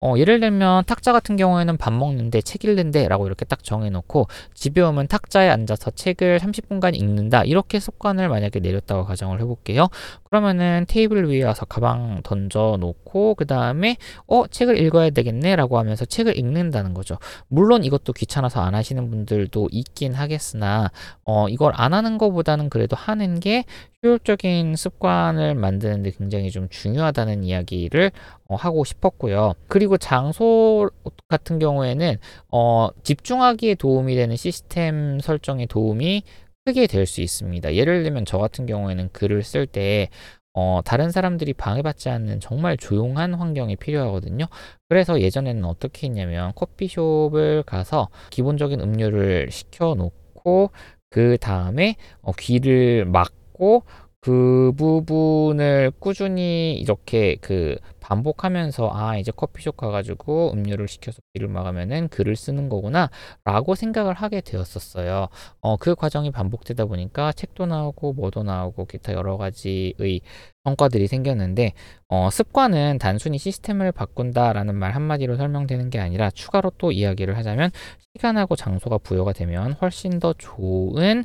어, 0.02 0.18
예를 0.18 0.40
들면 0.40 0.84
탁자 0.86 1.12
같은 1.12 1.36
경우에는 1.36 1.76
밥 1.76 1.92
먹는데 1.92 2.42
책 2.42 2.64
읽는데 2.64 3.06
라고 3.06 3.26
이렇게 3.26 3.44
딱 3.44 3.62
정해놓고 3.62 4.26
집에 4.52 4.80
오면 4.80 5.06
탁자에 5.06 5.48
앉아서 5.48 5.92
책을 5.92 6.40
30분간 6.40 6.96
읽는다. 6.96 7.44
이렇게 7.44 7.78
습관을 7.78 8.28
만약에 8.28 8.58
내렸다고 8.58 9.04
가정을 9.04 9.40
해볼게요. 9.40 9.88
그러면은 10.24 10.86
테이블 10.88 11.28
위에 11.28 11.44
와서 11.44 11.64
가방 11.66 12.20
던져 12.24 12.76
놓고 12.80 13.36
그 13.36 13.46
다음에 13.46 13.96
어 14.26 14.46
책을 14.48 14.76
읽어야 14.78 15.10
되겠네 15.10 15.54
라고 15.54 15.78
하면서 15.78 16.04
책을 16.04 16.36
읽는다는 16.36 16.94
거죠. 16.94 17.18
물론 17.46 17.84
이것도 17.84 18.12
귀찮아서 18.12 18.60
안 18.60 18.74
하시는 18.74 19.08
분들도 19.08 19.68
있긴 19.70 20.14
하겠으나 20.14 20.90
어 21.24 21.48
이걸 21.48 21.72
안 21.76 21.94
하는 21.94 22.18
것보다는 22.18 22.70
그래도 22.70 22.96
하는 22.96 23.38
게 23.38 23.64
효율적인 24.04 24.74
습관을 24.74 25.54
만드는데 25.54 26.10
굉장히 26.10 26.50
좀 26.50 26.68
중요하다는 26.68 27.44
이야기를 27.44 28.10
어, 28.48 28.56
하고 28.56 28.84
싶었고요. 28.84 29.54
그리고 29.68 29.96
장소 29.96 30.90
같은 31.28 31.58
경우에는 31.60 32.16
어, 32.50 32.88
집중하기에 33.04 33.76
도움이 33.76 34.16
되는 34.16 34.34
시스템 34.36 35.20
설정에 35.20 35.66
도움이 35.66 36.24
크게 36.64 36.86
될 36.88 37.06
수 37.06 37.20
있습니다. 37.20 37.74
예를 37.74 38.02
들면 38.02 38.24
저 38.24 38.38
같은 38.38 38.66
경우에는 38.66 39.10
글을 39.12 39.42
쓸때 39.44 40.08
어, 40.54 40.80
다른 40.84 41.10
사람들이 41.10 41.52
방해받지 41.54 42.08
않는 42.10 42.40
정말 42.40 42.76
조용한 42.76 43.34
환경이 43.34 43.76
필요하거든요. 43.76 44.46
그래서 44.88 45.20
예전에는 45.20 45.64
어떻게 45.64 46.08
했냐면 46.08 46.52
커피숍을 46.56 47.62
가서 47.64 48.08
기본적인 48.30 48.80
음료를 48.80 49.50
시켜놓고 49.50 50.70
그 51.08 51.38
다음에 51.38 51.94
어, 52.20 52.32
귀를 52.32 53.04
막 53.06 53.28
고 53.62 53.82
그 54.22 54.72
부분을 54.76 55.90
꾸준히 55.98 56.74
이렇게 56.74 57.34
그 57.40 57.76
반복하면서 57.98 58.90
아 58.94 59.16
이제 59.18 59.32
커피숍 59.34 59.76
가가지고 59.76 60.52
음료를 60.52 60.86
시켜서 60.86 61.20
귀를 61.34 61.48
막으면은 61.48 62.06
글을 62.06 62.36
쓰는 62.36 62.68
거구나 62.68 63.10
라고 63.44 63.74
생각을 63.74 64.14
하게 64.14 64.40
되었었어요. 64.40 65.26
어, 65.60 65.76
그 65.76 65.96
과정이 65.96 66.30
반복되다 66.30 66.84
보니까 66.84 67.32
책도 67.32 67.66
나오고 67.66 68.12
뭐도 68.12 68.44
나오고 68.44 68.84
기타 68.84 69.12
여러 69.12 69.36
가지의 69.36 70.20
성과들이 70.64 71.08
생겼는데 71.08 71.72
어, 72.06 72.30
습관은 72.30 72.98
단순히 72.98 73.38
시스템을 73.38 73.90
바꾼다라는 73.90 74.76
말 74.76 74.94
한마디로 74.94 75.36
설명되는 75.36 75.90
게 75.90 75.98
아니라 75.98 76.30
추가로 76.30 76.72
또 76.78 76.92
이야기를 76.92 77.36
하자면 77.38 77.70
시간하고 78.14 78.54
장소가 78.54 78.98
부여가 78.98 79.32
되면 79.32 79.72
훨씬 79.72 80.20
더 80.20 80.32
좋은 80.34 81.24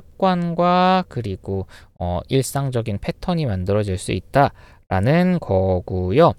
습관과 0.00 1.04
그리고 1.08 1.66
어, 1.98 2.20
일상적인 2.28 2.98
패턴이 2.98 3.46
만들어질 3.46 3.98
수 3.98 4.12
있다라는 4.12 5.38
거고요. 5.40 6.34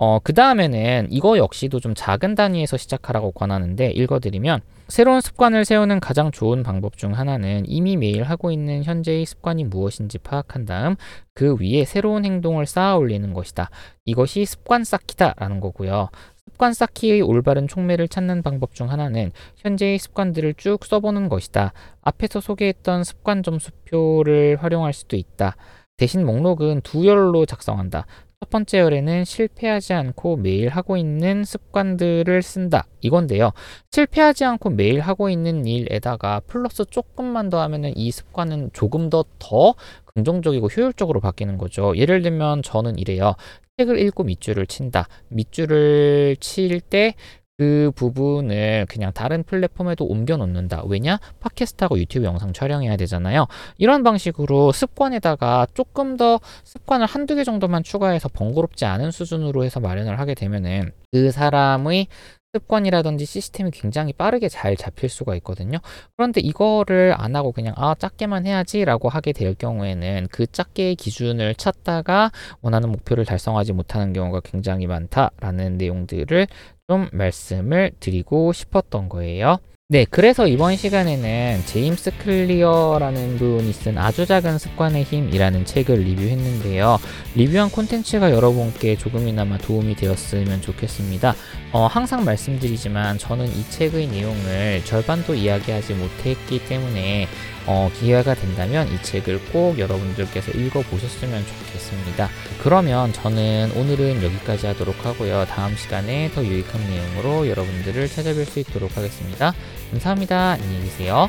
어, 0.00 0.20
그 0.20 0.32
다음에는 0.32 1.08
이거 1.10 1.38
역시도 1.38 1.80
좀 1.80 1.92
작은 1.96 2.36
단위에서 2.36 2.76
시작하라고 2.76 3.32
권하는데 3.32 3.90
읽어드리면 3.90 4.60
새로운 4.86 5.20
습관을 5.20 5.64
세우는 5.64 5.98
가장 5.98 6.30
좋은 6.30 6.62
방법 6.62 6.96
중 6.96 7.14
하나는 7.14 7.64
이미 7.66 7.96
매일 7.96 8.22
하고 8.22 8.52
있는 8.52 8.84
현재의 8.84 9.26
습관이 9.26 9.64
무엇인지 9.64 10.18
파악한 10.18 10.66
다음 10.66 10.94
그 11.34 11.56
위에 11.60 11.84
새로운 11.84 12.24
행동을 12.24 12.64
쌓아 12.64 12.96
올리는 12.96 13.34
것이다. 13.34 13.70
이것이 14.04 14.44
습관 14.46 14.84
쌓기다라는 14.84 15.60
거고요. 15.60 16.10
습관 16.58 16.72
쌓기의 16.72 17.22
올바른 17.22 17.68
촉매를 17.68 18.08
찾는 18.08 18.42
방법 18.42 18.74
중 18.74 18.90
하나는 18.90 19.30
현재의 19.58 19.96
습관들을 19.96 20.54
쭉 20.54 20.84
써보는 20.84 21.28
것이다. 21.28 21.72
앞에서 22.02 22.40
소개했던 22.40 23.04
습관 23.04 23.44
점수표를 23.44 24.56
활용할 24.60 24.92
수도 24.92 25.16
있다. 25.16 25.54
대신 25.96 26.26
목록은 26.26 26.80
두 26.80 27.06
열로 27.06 27.46
작성한다. 27.46 28.06
첫 28.40 28.50
번째 28.50 28.80
열에는 28.80 29.24
실패하지 29.24 29.92
않고 29.94 30.36
매일 30.38 30.68
하고 30.68 30.96
있는 30.96 31.44
습관들을 31.44 32.42
쓴다. 32.42 32.86
이건데요. 33.02 33.52
실패하지 33.92 34.44
않고 34.44 34.70
매일 34.70 34.98
하고 35.00 35.28
있는 35.28 35.64
일에다가 35.64 36.40
플러스 36.48 36.84
조금만 36.84 37.50
더 37.50 37.60
하면은 37.62 37.96
이 37.96 38.10
습관은 38.10 38.70
조금 38.72 39.10
더더 39.10 39.74
긍정적이고 40.18 40.66
효율적으로 40.68 41.20
바뀌는 41.20 41.58
거죠. 41.58 41.96
예를 41.96 42.22
들면 42.22 42.62
저는 42.62 42.98
이래요. 42.98 43.34
책을 43.78 43.98
읽고 44.00 44.24
밑줄을 44.24 44.66
친다. 44.66 45.06
밑줄을 45.28 46.36
칠때 46.40 47.14
그 47.56 47.90
부분을 47.96 48.86
그냥 48.88 49.12
다른 49.12 49.42
플랫폼에도 49.42 50.04
옮겨 50.04 50.36
놓는다. 50.36 50.84
왜냐? 50.86 51.18
팟캐스트하고 51.40 51.98
유튜브 51.98 52.24
영상 52.24 52.52
촬영해야 52.52 52.96
되잖아요. 52.96 53.46
이런 53.78 54.04
방식으로 54.04 54.70
습관에다가 54.70 55.66
조금 55.74 56.16
더 56.16 56.38
습관을 56.62 57.06
한두 57.06 57.34
개 57.34 57.42
정도만 57.42 57.82
추가해서 57.82 58.28
번거롭지 58.28 58.84
않은 58.84 59.10
수준으로 59.10 59.64
해서 59.64 59.80
마련을 59.80 60.20
하게 60.20 60.34
되면은 60.34 60.92
그 61.10 61.32
사람의 61.32 62.06
습관이라든지 62.54 63.26
시스템이 63.26 63.70
굉장히 63.72 64.12
빠르게 64.12 64.48
잘 64.48 64.74
잡힐 64.74 65.10
수가 65.10 65.34
있거든요. 65.36 65.78
그런데 66.16 66.40
이거를 66.40 67.14
안 67.16 67.36
하고 67.36 67.52
그냥 67.52 67.74
아 67.76 67.94
작게만 67.94 68.46
해야지라고 68.46 69.10
하게 69.10 69.32
될 69.32 69.54
경우에는 69.54 70.28
그 70.30 70.46
작게의 70.46 70.96
기준을 70.96 71.54
찾다가 71.56 72.30
원하는 72.62 72.90
목표를 72.90 73.26
달성하지 73.26 73.74
못하는 73.74 74.14
경우가 74.14 74.40
굉장히 74.40 74.86
많다라는 74.86 75.76
내용들을 75.76 76.46
좀 76.88 77.08
말씀을 77.12 77.92
드리고 78.00 78.54
싶었던 78.54 79.10
거예요. 79.10 79.58
네, 79.90 80.04
그래서 80.04 80.46
이번 80.46 80.76
시간에는 80.76 81.62
제임스 81.64 82.18
클리어라는 82.18 83.38
분이 83.38 83.72
쓴 83.72 83.96
아주 83.96 84.26
작은 84.26 84.58
습관의 84.58 85.04
힘이라는 85.04 85.64
책을 85.64 86.00
리뷰했는데요. 86.00 86.98
리뷰한 87.34 87.70
콘텐츠가 87.70 88.30
여러분께 88.30 88.98
조금이나마 88.98 89.56
도움이 89.56 89.96
되었으면 89.96 90.60
좋겠습니다. 90.60 91.34
어, 91.72 91.86
항상 91.86 92.26
말씀드리지만 92.26 93.16
저는 93.16 93.46
이 93.46 93.64
책의 93.70 94.08
내용을 94.08 94.82
절반도 94.84 95.34
이야기하지 95.34 95.94
못했기 95.94 96.66
때문에 96.66 97.26
어, 97.70 97.90
기회가 98.00 98.34
된다면 98.34 98.88
이 98.88 99.02
책을 99.02 99.52
꼭 99.52 99.78
여러분들께서 99.78 100.52
읽어보셨으면 100.52 101.44
좋겠습니다. 101.46 102.30
그러면 102.62 103.12
저는 103.12 103.72
오늘은 103.76 104.22
여기까지 104.22 104.66
하도록 104.68 105.04
하고요. 105.04 105.44
다음 105.44 105.76
시간에 105.76 106.30
더 106.34 106.42
유익한 106.42 106.80
내용으로 106.88 107.46
여러분들을 107.46 108.08
찾아뵐 108.08 108.46
수 108.46 108.60
있도록 108.60 108.96
하겠습니다. 108.96 109.52
감사합니다. 109.90 110.52
안녕히 110.52 110.84
계세요. 110.84 111.28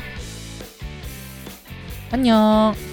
안녕. 2.10 2.89